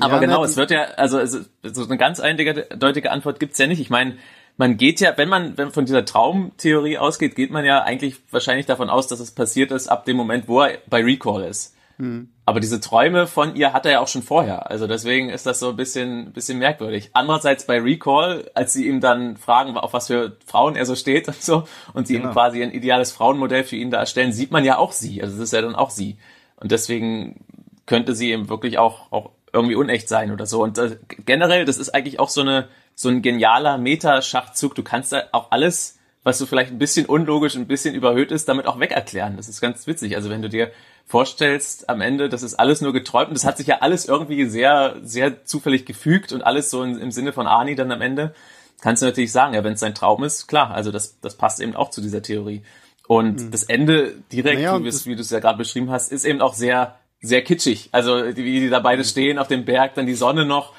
[0.00, 3.58] Aber ja, genau, na, es wird ja, also, also so eine ganz eindeutige Antwort gibt's
[3.58, 3.80] ja nicht.
[3.80, 4.16] Ich meine,
[4.56, 8.66] man geht ja, wenn man wenn von dieser Traumtheorie ausgeht, geht man ja eigentlich wahrscheinlich
[8.66, 11.74] davon aus, dass es passiert ist ab dem Moment, wo er bei Recall ist.
[11.98, 12.28] Hm.
[12.44, 14.70] Aber diese Träume von ihr hat er ja auch schon vorher.
[14.70, 17.10] Also deswegen ist das so ein bisschen, bisschen merkwürdig.
[17.12, 21.28] Andererseits bei Recall, als sie ihm dann fragen, auf was für Frauen er so steht
[21.28, 21.64] und so,
[21.94, 22.30] und sie genau.
[22.30, 25.22] ihm quasi ein ideales Frauenmodell für ihn da erstellen, sieht man ja auch sie.
[25.22, 26.16] Also es ist ja dann auch sie.
[26.56, 27.44] Und deswegen
[27.86, 30.62] könnte sie eben wirklich auch, auch irgendwie unecht sein oder so.
[30.62, 34.74] Und äh, generell, das ist eigentlich auch so eine, so ein genialer Meta-Schachzug.
[34.74, 38.48] Du kannst da auch alles, was so vielleicht ein bisschen unlogisch, ein bisschen überhöht ist,
[38.48, 39.36] damit auch wegerklären.
[39.36, 40.16] Das ist ganz witzig.
[40.16, 40.70] Also wenn du dir
[41.06, 44.46] vorstellst am Ende, das ist alles nur geträumt und das hat sich ja alles irgendwie
[44.46, 48.34] sehr, sehr zufällig gefügt und alles so in, im Sinne von Ani dann am Ende,
[48.80, 51.60] kannst du natürlich sagen, ja, wenn es sein Traum ist, klar, also das, das passt
[51.60, 52.62] eben auch zu dieser Theorie.
[53.06, 53.50] Und mhm.
[53.50, 56.96] das Ende direkt, naja, wie du es ja gerade beschrieben hast, ist eben auch sehr,
[57.22, 57.88] sehr kitschig.
[57.92, 60.72] Also wie die da beide stehen auf dem Berg, dann die Sonne noch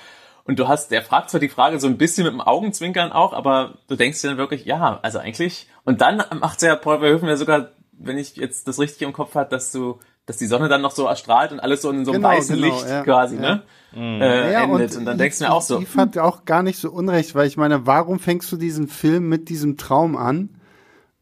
[0.46, 3.34] und du hast, der fragt zwar die Frage so ein bisschen mit dem Augenzwinkern auch,
[3.34, 5.68] aber du denkst dir dann wirklich, ja, also eigentlich.
[5.86, 9.36] Und dann macht ja Paul Verhoeven ja sogar, wenn ich jetzt das richtig im Kopf
[9.36, 12.12] hat, dass du, dass die Sonne dann noch so erstrahlt und alles so in so
[12.12, 13.42] einem genau, weißen genau, Licht ja, quasi, ja.
[13.42, 13.62] ne?
[13.94, 14.22] Mhm.
[14.22, 14.92] Äh, ja, endet.
[14.92, 15.80] Und, und dann denkst du mir auch so.
[15.80, 19.30] Ich fand auch gar nicht so unrecht, weil ich meine, warum fängst du diesen Film
[19.30, 20.50] mit diesem Traum an?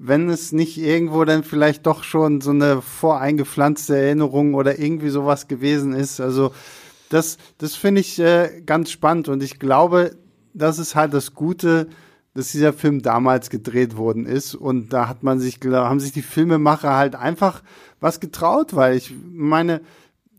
[0.04, 5.48] Wenn es nicht irgendwo dann vielleicht doch schon so eine voreingepflanzte Erinnerung oder irgendwie sowas
[5.48, 6.20] gewesen ist.
[6.20, 6.54] Also
[7.10, 10.16] das, das finde ich äh, ganz spannend und ich glaube,
[10.56, 11.88] das ist halt das Gute,
[12.34, 16.24] dass dieser Film damals gedreht worden ist und da hat man sich, haben sich die
[16.24, 17.62] Filmemacher halt einfach
[18.00, 19.82] was getraut, weil ich meine,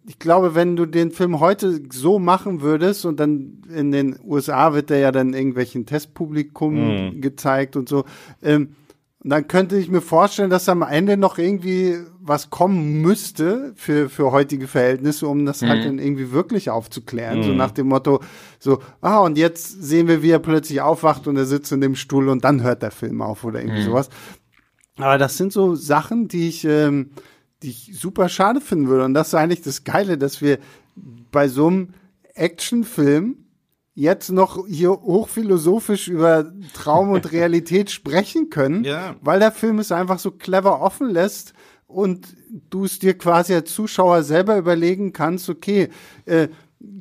[0.08, 4.74] ich glaube, wenn du den Film heute so machen würdest und dann in den USA
[4.74, 7.20] wird der ja dann irgendwelchen Testpublikum mm.
[7.20, 8.04] gezeigt und so,
[8.42, 8.74] ähm,
[9.22, 14.08] und dann könnte ich mir vorstellen, dass am Ende noch irgendwie was kommen müsste für,
[14.08, 15.74] für heutige Verhältnisse, um das halt mhm.
[15.74, 17.38] halt dann irgendwie wirklich aufzuklären.
[17.38, 17.42] Mhm.
[17.44, 18.20] So nach dem Motto,
[18.58, 21.94] so, ah, und jetzt sehen wir, wie er plötzlich aufwacht und er sitzt in dem
[21.94, 23.86] Stuhl und dann hört der Film auf oder irgendwie mhm.
[23.86, 24.08] sowas.
[24.96, 27.10] Aber das sind so Sachen, die ich, ähm,
[27.62, 29.04] die ich super schade finden würde.
[29.04, 30.58] Und das ist eigentlich das Geile, dass wir
[31.30, 31.90] bei so einem
[32.34, 33.36] Actionfilm
[33.94, 39.16] jetzt noch hier hochphilosophisch über Traum und Realität sprechen können, ja.
[39.20, 41.52] weil der Film es einfach so clever offen lässt
[41.86, 42.34] und
[42.70, 45.90] du es dir quasi als Zuschauer selber überlegen kannst, okay,
[46.24, 46.48] äh,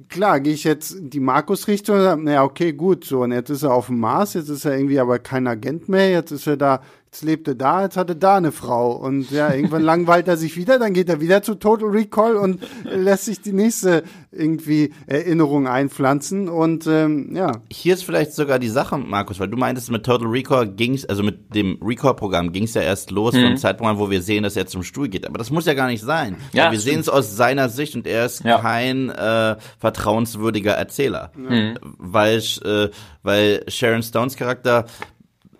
[0.09, 3.87] klar, gehe ich jetzt die Markus-Richtung, naja, okay, gut, so, und jetzt ist er auf
[3.87, 6.81] dem Mars, jetzt ist er irgendwie aber kein Agent mehr, jetzt ist er da
[7.13, 8.93] Jetzt lebt er da, jetzt hat er da eine Frau.
[8.93, 12.61] Und ja, irgendwann langweilt er sich wieder, dann geht er wieder zu Total Recall und
[12.85, 16.47] lässt sich die nächste irgendwie Erinnerung einpflanzen.
[16.47, 17.51] Und ähm, ja.
[17.69, 21.21] Hier ist vielleicht sogar die Sache, Markus, weil du meintest, mit Total Recall ging's, also
[21.21, 23.43] mit dem Recall-Programm ging's ja erst los mhm.
[23.43, 25.27] vom Zeitpunkt an, wo wir sehen, dass er zum Stuhl geht.
[25.27, 26.37] Aber das muss ja gar nicht sein.
[26.53, 28.59] Ja, wir sehen es aus seiner Sicht und er ist ja.
[28.59, 31.33] kein äh, vertrauenswürdiger Erzähler.
[31.35, 31.77] Mhm.
[31.81, 32.87] Weil, äh,
[33.21, 34.85] weil Sharon Stones Charakter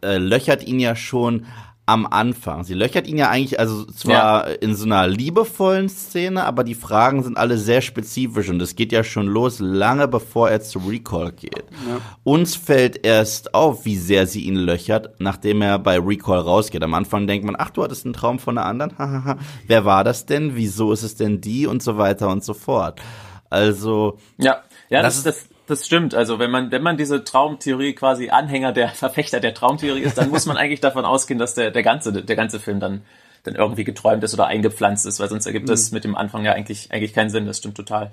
[0.02, 1.46] äh, löchert ihn ja schon
[1.92, 2.64] am Anfang.
[2.64, 4.56] Sie löchert ihn ja eigentlich, also zwar ja.
[4.56, 8.92] in so einer liebevollen Szene, aber die Fragen sind alle sehr spezifisch und es geht
[8.92, 11.66] ja schon los, lange bevor er zu Recall geht.
[11.88, 11.98] Ja.
[12.24, 16.84] Uns fällt erst auf, wie sehr sie ihn löchert, nachdem er bei Recall rausgeht.
[16.84, 19.38] Am Anfang denkt man, ach, du hattest einen Traum von einer anderen, hahaha.
[19.68, 20.56] Wer war das denn?
[20.56, 21.68] Wieso ist es denn die?
[21.68, 23.02] Und so weiter und so fort.
[23.50, 24.18] Also.
[24.38, 26.14] Ja, ja, das, das ist das das stimmt.
[26.14, 30.30] Also wenn man, wenn man diese Traumtheorie quasi Anhänger der Verfechter der Traumtheorie ist, dann
[30.30, 33.02] muss man eigentlich davon ausgehen, dass der, der ganze, der ganze Film dann,
[33.44, 35.72] dann irgendwie geträumt ist oder eingepflanzt ist, weil sonst ergibt mhm.
[35.72, 37.46] das mit dem Anfang ja eigentlich, eigentlich keinen Sinn.
[37.46, 38.12] Das stimmt total.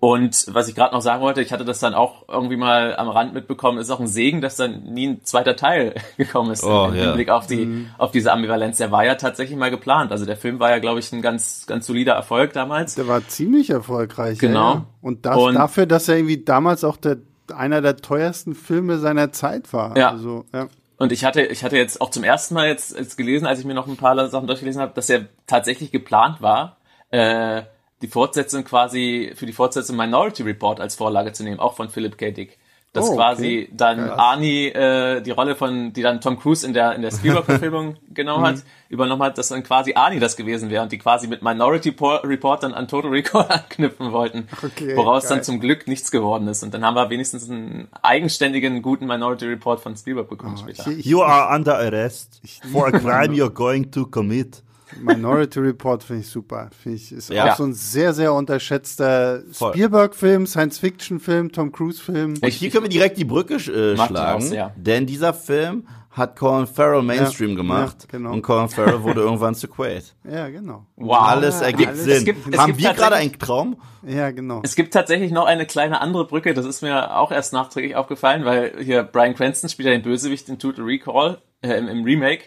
[0.00, 3.10] Und was ich gerade noch sagen wollte, ich hatte das dann auch irgendwie mal am
[3.10, 6.86] Rand mitbekommen, ist auch ein Segen, dass dann nie ein zweiter Teil gekommen ist oh,
[6.86, 7.04] im ja.
[7.04, 7.90] Hinblick auf die mhm.
[7.98, 8.78] auf diese Ambivalenz.
[8.78, 10.10] Der war ja tatsächlich mal geplant.
[10.10, 12.94] Also der Film war ja, glaube ich, ein ganz ganz solider Erfolg damals.
[12.94, 14.38] Der war ziemlich erfolgreich.
[14.38, 14.74] Genau.
[14.74, 14.86] Ja.
[15.02, 17.18] Und, das, Und dafür, dass er irgendwie damals auch der
[17.54, 19.98] einer der teuersten Filme seiner Zeit war.
[19.98, 20.12] Ja.
[20.12, 20.68] Also, ja.
[20.96, 23.64] Und ich hatte, ich hatte jetzt auch zum ersten Mal jetzt, jetzt gelesen, als ich
[23.64, 26.76] mir noch ein paar Sachen durchgelesen habe, dass er tatsächlich geplant war,
[27.10, 27.62] äh,
[28.02, 32.16] die Fortsetzung quasi für die Fortsetzung Minority Report als Vorlage zu nehmen, auch von Philip
[32.18, 32.30] K.
[32.30, 32.58] Dick.
[32.92, 33.16] dass Oh, okay.
[33.16, 34.10] quasi dann Geil.
[34.16, 38.42] Arnie äh, die Rolle von, die dann Tom Cruise in der in der Spielberg-Verfilmung genommen
[38.42, 38.46] Mhm.
[38.48, 41.92] hat, übernommen hat, dass dann quasi Arnie das gewesen wäre und die quasi mit Minority
[41.92, 45.36] Por- Report dann an Total Recall anknüpfen wollten, Okay, woraus geil.
[45.36, 46.64] dann zum Glück nichts geworden ist.
[46.64, 50.90] Und dann haben wir wenigstens einen eigenständigen, guten Minority Report von Spielberg bekommen später.
[50.90, 52.40] Ich, ich, You are under arrest
[52.72, 54.64] for a crime you're going to commit.
[55.00, 56.70] Minority Report finde ich super.
[56.82, 57.52] Finde ich, ist Ja.
[57.52, 59.42] auch so ein sehr, sehr unterschätzter.
[59.52, 62.34] Spielberg-Film, Science-Fiction-Film, Tom Cruise-Film.
[62.42, 64.72] Und hier können wir direkt die Brücke äh, schlagen, aus, ja.
[64.76, 68.32] denn dieser Film hat Colin Farrell Mainstream Ja, gemacht ja, genau.
[68.32, 70.12] und Colin Farrell wurde irgendwann zu Quaid.
[70.30, 70.84] Ja, genau.
[70.96, 71.18] Wow.
[71.20, 72.12] Alles ergibt alles- Sinn.
[72.16, 73.76] Es gibt- es Haben gibt wir gerade tatsächlich- einen Traum?
[74.06, 74.60] Ja, genau.
[74.64, 78.44] Es gibt tatsächlich noch eine kleine andere Brücke, das ist mir auch erst nachträglich aufgefallen,
[78.44, 82.44] weil hier Brian Cranston spielt ja den Bösewicht in Total Recall äh, im, im Remake.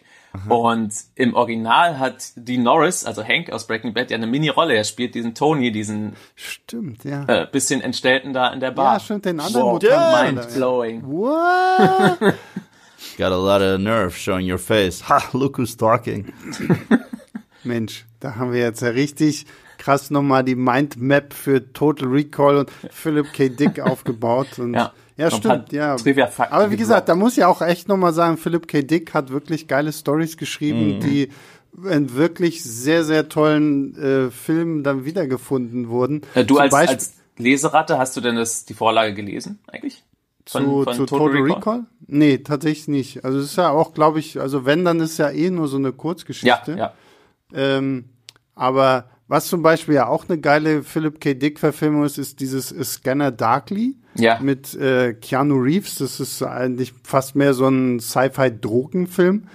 [0.49, 4.75] Und im Original hat Dean Norris, also Hank aus Breaking Bad, ja eine Mini-Rolle.
[4.75, 7.25] Er spielt diesen Tony, diesen Stimmt, ja.
[7.27, 8.95] äh, bisschen Entstellten da in der Bar.
[8.95, 10.35] Ja, stimmt, den anderen wow, Mutanten.
[10.35, 11.03] Mind-blowing.
[11.03, 12.19] What?
[13.17, 15.07] Got a lot of nerve showing your face.
[15.07, 16.33] Ha, look who's talking.
[17.63, 19.45] Mensch, da haben wir jetzt ja richtig
[19.77, 23.49] krass nochmal die Mindmap für Total Recall und Philip K.
[23.49, 24.57] Dick aufgebaut.
[24.57, 24.93] Und Ja.
[25.17, 25.95] Ja Und stimmt, ja.
[26.49, 28.81] Aber wie gesagt, da muss ich auch echt nochmal sagen, Philip K.
[28.81, 30.39] Dick hat wirklich geile Stories Mhm.
[30.39, 31.29] geschrieben, die
[31.89, 36.21] in wirklich sehr, sehr tollen äh, Filmen dann wiedergefunden wurden.
[36.35, 40.03] Äh, du Zum als, Beispiel als Leseratte, hast du denn das, die Vorlage gelesen eigentlich?
[40.45, 41.85] zu, zu Total, Recall?
[42.05, 43.25] Nee, tatsächlich nicht.
[43.25, 45.77] Also es ist ja auch, glaube ich, also wenn, dann ist ja eh nur so
[45.77, 46.75] eine Ja, Kurzgeschichte.
[46.77, 46.93] ja.
[47.53, 48.09] Ähm,
[48.53, 51.33] aber was zum Beispiel ja auch eine geile Philip K.
[51.33, 54.39] Dick-Verfilmung ist, ist dieses Scanner Darkly Ja.
[54.39, 55.95] mit äh, Keanu Reeves.
[55.95, 59.47] Das ist eigentlich fast mehr so ein Sci-Fi-Drogenfilm.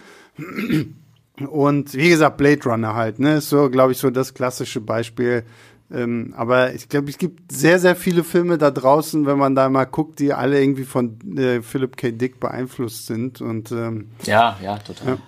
[1.48, 3.36] Und wie gesagt, Blade Runner halt, ne?
[3.36, 5.44] Ist so, glaube ich, so das klassische Beispiel.
[5.90, 9.68] Ähm, aber ich glaube, es gibt sehr, sehr viele Filme da draußen, wenn man da
[9.70, 12.10] mal guckt, die alle irgendwie von äh, Philip K.
[12.10, 13.40] Dick beeinflusst sind.
[13.40, 15.06] Und ähm, Ja, ja, total.
[15.08, 15.18] Ja.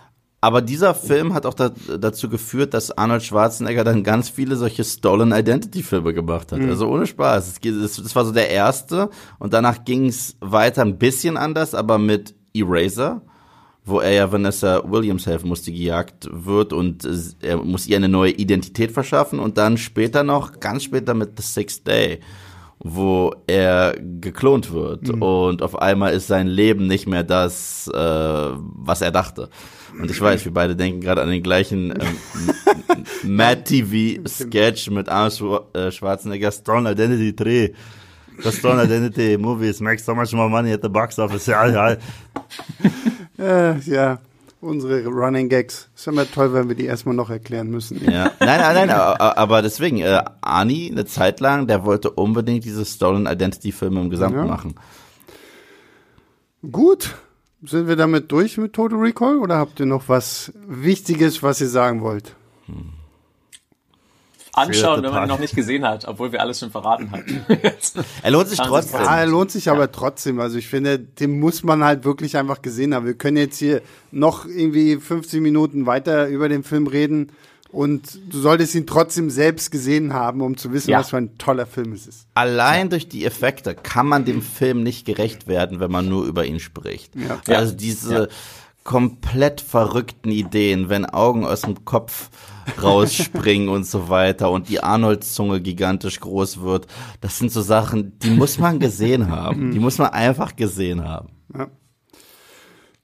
[0.42, 4.84] Aber dieser Film hat auch da, dazu geführt, dass Arnold Schwarzenegger dann ganz viele solche
[4.84, 6.60] Stolen Identity Filme gemacht hat.
[6.70, 7.58] Also ohne Spaß.
[7.62, 11.74] Es, es, das war so der erste und danach ging es weiter ein bisschen anders,
[11.74, 13.20] aber mit Eraser,
[13.84, 17.06] wo er ja Vanessa Williams helfen muss, die gejagt wird und
[17.42, 21.42] er muss ihr eine neue Identität verschaffen und dann später noch, ganz später mit The
[21.42, 22.20] Sixth Day
[22.82, 29.02] wo er geklont wird und auf einmal ist sein Leben nicht mehr das, äh, was
[29.02, 29.50] er dachte.
[29.98, 32.16] Und ich weiß, wir beide denken gerade an den gleichen ähm,
[33.36, 37.72] Mad TV Sketch mit Arnold äh, Schwarzenegger Strong Identity 3.
[38.42, 41.46] The Strong Identity movies make so much more money at the box office.
[41.46, 41.96] Ja, ja.
[43.38, 44.18] Äh, ja,
[44.60, 45.88] unsere Running Gags.
[45.96, 48.04] Ist immer toll, wenn wir die erstmal noch erklären müssen.
[48.04, 52.64] Ja, nein, nein, nein, aber, aber deswegen, äh, Ani, eine Zeit lang, der wollte unbedingt
[52.66, 54.44] diese Stolen Identity Filme im Gesamten Ja.
[54.44, 54.74] machen.
[56.70, 57.14] Gut,
[57.62, 61.68] sind wir damit durch mit Total Recall oder habt ihr noch was Wichtiges, was ihr
[61.68, 62.34] sagen wollt?
[64.52, 67.44] Anschauen, wenn man ihn noch nicht gesehen hat, obwohl wir alles schon verraten haben.
[68.22, 69.00] Er lohnt sich trotzdem.
[69.00, 70.40] Ja, er lohnt sich aber trotzdem.
[70.40, 73.06] Also ich finde, den muss man halt wirklich einfach gesehen haben.
[73.06, 73.80] Wir können jetzt hier
[74.10, 77.30] noch irgendwie 50 Minuten weiter über den Film reden
[77.72, 80.98] und du solltest ihn trotzdem selbst gesehen haben, um zu wissen, Ja.
[81.00, 82.26] was für ein toller Film es ist.
[82.34, 86.44] Allein durch die Effekte kann man dem Film nicht gerecht werden, wenn man nur über
[86.44, 87.12] ihn spricht.
[87.16, 87.40] Ja.
[87.54, 88.28] Also diese
[88.82, 92.30] komplett verrückten Ideen, wenn Augen aus dem Kopf
[92.82, 96.86] rausspringen und so weiter und die Arnold-Zunge gigantisch groß wird,
[97.20, 99.70] das sind so Sachen, die muss man gesehen haben.
[99.72, 101.28] Die muss man einfach gesehen haben.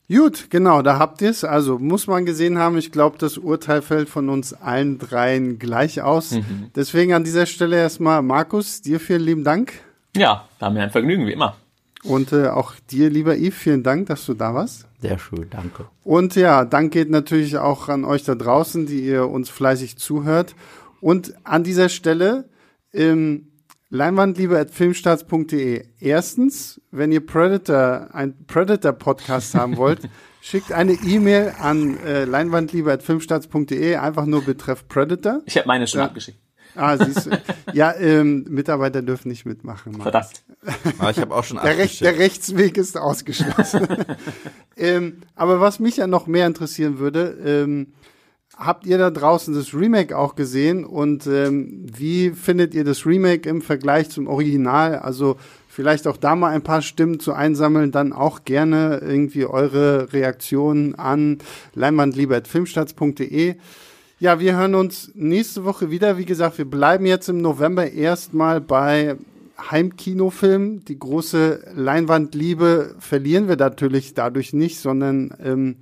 [0.09, 1.43] Gut, genau, da habt ihr es.
[1.43, 2.79] Also muss man gesehen haben.
[2.79, 6.39] Ich glaube, das Urteil fällt von uns allen dreien gleich aus.
[6.77, 9.73] Deswegen an dieser Stelle erstmal, Markus, dir vielen lieben Dank.
[10.17, 11.57] ja, war mir ein Vergnügen, wie immer.
[12.05, 14.87] Und äh, auch dir, lieber Yves, vielen Dank, dass du da warst.
[15.01, 15.87] Sehr schön, danke.
[16.05, 20.55] Und ja, Dank geht natürlich auch an euch da draußen, die ihr uns fleißig zuhört.
[21.01, 22.49] Und an dieser Stelle,
[22.93, 23.49] ähm,
[23.91, 25.85] leinwandliebe.filmstarts.de.
[26.01, 30.01] Erstens, wenn ihr Predator, ein Predator-Podcast haben wollt,
[30.41, 35.41] schickt eine E-Mail an äh, leinwandliebe.filmstarts.de, einfach nur betreff Predator.
[35.47, 36.07] Ich habe meine schon Ja.
[36.07, 36.39] abgeschickt.
[36.75, 37.31] Ah, siehst du.
[37.73, 39.93] Ja, ähm, Mitarbeiter dürfen nicht mitmachen.
[39.93, 40.03] Mann.
[40.03, 40.43] Verdammt.
[40.99, 42.01] Aber ich habe auch schon Der, Rech abgeschickt.
[42.03, 43.87] der Rechtsweg ist ausgeschlossen.
[44.77, 47.93] ähm, aber was mich ja noch mehr interessieren würde, ähm,
[48.57, 53.49] habt ihr da draußen das Remake auch gesehen und ähm, wie findet ihr das Remake
[53.49, 54.99] im Vergleich zum Original?
[54.99, 55.37] Also
[55.69, 60.95] vielleicht auch da mal ein paar Stimmen zu einsammeln, dann auch gerne irgendwie eure Reaktionen
[60.95, 61.39] an
[61.75, 63.57] leinwandliebe.filmstarts.de.
[64.19, 66.17] Ja, wir hören uns nächste Woche wieder.
[66.17, 69.17] Wie gesagt, wir bleiben jetzt im November erstmal bei
[69.71, 70.87] Heimkinofilm.
[70.87, 75.77] Die große Leinwandliebe verlieren wir natürlich dadurch nicht, sondern ähm,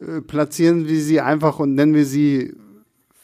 [0.00, 2.54] äh, platzieren wir sie einfach und nennen wir sie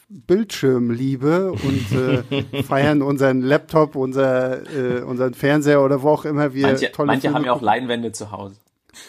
[0.08, 6.68] Bildschirmliebe und äh, feiern unseren Laptop, unser, äh, unseren Fernseher oder wo auch immer wir
[6.68, 7.62] Manche, tolle manche Filme haben ja auch.
[7.62, 8.56] Leinwände zu Hause.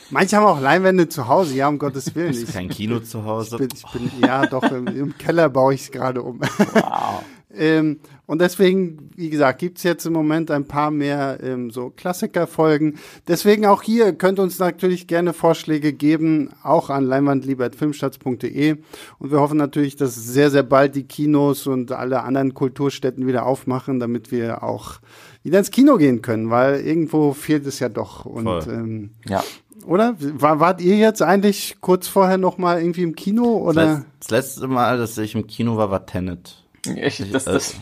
[0.10, 2.34] Manche haben auch Leinwände zu Hause, ja, um Gottes Willen.
[2.34, 3.58] Ich, Kein Kino zu Hause.
[3.58, 6.42] bin, ich bin, ja, doch, im, im Keller baue ich es gerade um.
[6.42, 7.24] Wow.
[7.58, 12.98] Ähm, und deswegen, wie gesagt, gibt's jetzt im Moment ein paar mehr ähm, so Klassikerfolgen.
[13.28, 18.78] Deswegen auch hier könnt ihr uns natürlich gerne Vorschläge geben, auch an leinwandliebertfilmstarts.de.
[19.20, 23.46] Und wir hoffen natürlich, dass sehr, sehr bald die Kinos und alle anderen Kulturstätten wieder
[23.46, 25.00] aufmachen, damit wir auch
[25.44, 28.26] wieder ins Kino gehen können, weil irgendwo fehlt es ja doch.
[28.26, 28.64] Und Voll.
[28.68, 29.44] ähm, Ja.
[29.86, 30.16] oder?
[30.20, 34.06] War, wart ihr jetzt eigentlich kurz vorher noch mal irgendwie im Kino oder?
[34.20, 36.64] Das letzte Mal, dass ich im Kino war, war Tenet.
[36.96, 37.76] Ich, das, das,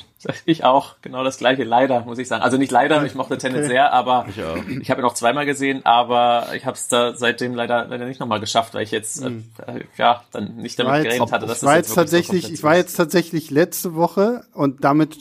[0.45, 2.43] ich auch, genau das gleiche, leider, muss ich sagen.
[2.43, 4.57] Also nicht leider, ich mochte Tenet sehr, aber Ich auch.
[4.81, 8.19] ich habe ihn noch zweimal gesehen, aber ich habe es da seitdem leider, leider nicht
[8.19, 9.29] nochmal geschafft, weil ich jetzt äh,
[9.67, 12.01] äh, ja dann nicht damit jetzt, gerechnet hatte, dass ich das war jetzt jetzt so
[12.01, 15.17] tatsächlich, komplett ich war jetzt tatsächlich letzte Woche und damit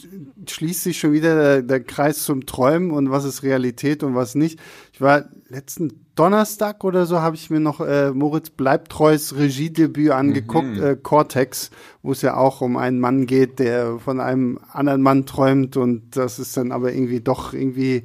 [0.48, 4.34] schließt sich schon wieder der, der Kreis zum Träumen und was ist Realität und was
[4.34, 4.58] nicht.
[5.02, 10.82] War letzten Donnerstag oder so habe ich mir noch äh, Moritz Bleibtreus Regiedebüt angeguckt, Mhm.
[10.82, 11.70] äh, Cortex,
[12.02, 16.16] wo es ja auch um einen Mann geht, der von einem anderen Mann träumt und
[16.16, 18.04] das ist dann aber irgendwie doch irgendwie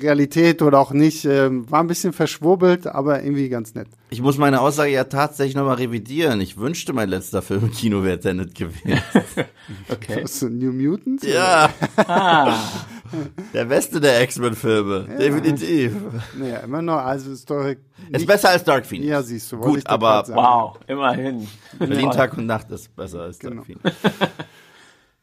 [0.00, 1.24] Realität oder auch nicht.
[1.24, 3.88] Ähm, war ein bisschen verschwurbelt, aber irgendwie ganz nett.
[4.10, 6.40] Ich muss meine Aussage ja tatsächlich nochmal revidieren.
[6.40, 9.00] Ich wünschte, mein letzter Film im Kino wäre Tenet gewesen.
[9.88, 10.24] Okay.
[10.24, 11.24] Was, so New Mutants?
[11.24, 12.58] ja, Ah,
[13.54, 15.06] der beste der X-Men-Filme.
[15.18, 15.92] Definitiv.
[16.36, 17.64] Naja, immer noch, also ist doch
[18.10, 19.08] Ist besser als Dark Phoenix.
[19.08, 19.58] ja, siehst du.
[19.58, 21.46] Gut, aber wow, immerhin.
[21.78, 23.56] Berlin Tag und Nacht ist besser als Genau.
[23.56, 23.96] Dark Phoenix.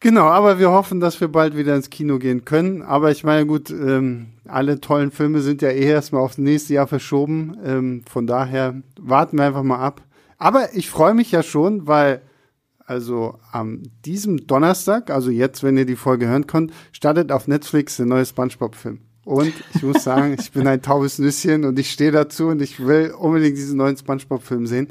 [0.02, 2.82] Genau, aber wir hoffen, dass wir bald wieder ins Kino gehen können.
[2.82, 6.88] Aber ich meine, gut, ähm, alle tollen Filme sind ja eh erstmal aufs nächste Jahr
[6.88, 7.58] verschoben.
[7.66, 10.02] Ähm, von daher warten wir einfach mal ab.
[10.38, 12.22] Aber ich freue mich ja schon, weil
[12.86, 17.98] also am diesem Donnerstag, also jetzt, wenn ihr die Folge hören könnt, startet auf Netflix
[17.98, 19.02] der neue SpongeBob-Film.
[19.26, 22.84] Und ich muss sagen, ich bin ein taubes Nüsschen und ich stehe dazu und ich
[22.84, 24.88] will unbedingt diesen neuen SpongeBob-Film sehen.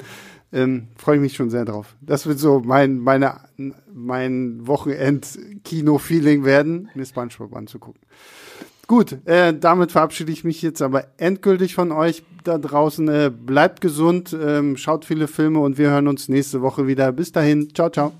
[0.51, 1.95] Ähm, Freue ich mich schon sehr drauf.
[2.01, 3.41] Das wird so mein, meine,
[3.93, 8.01] mein Wochenend-Kino-Feeling werden, mir SpongeBob anzugucken.
[8.87, 13.07] Gut, äh, damit verabschiede ich mich jetzt aber endgültig von euch da draußen.
[13.07, 17.11] Äh, bleibt gesund, ähm, schaut viele Filme und wir hören uns nächste Woche wieder.
[17.11, 18.13] Bis dahin, ciao, ciao.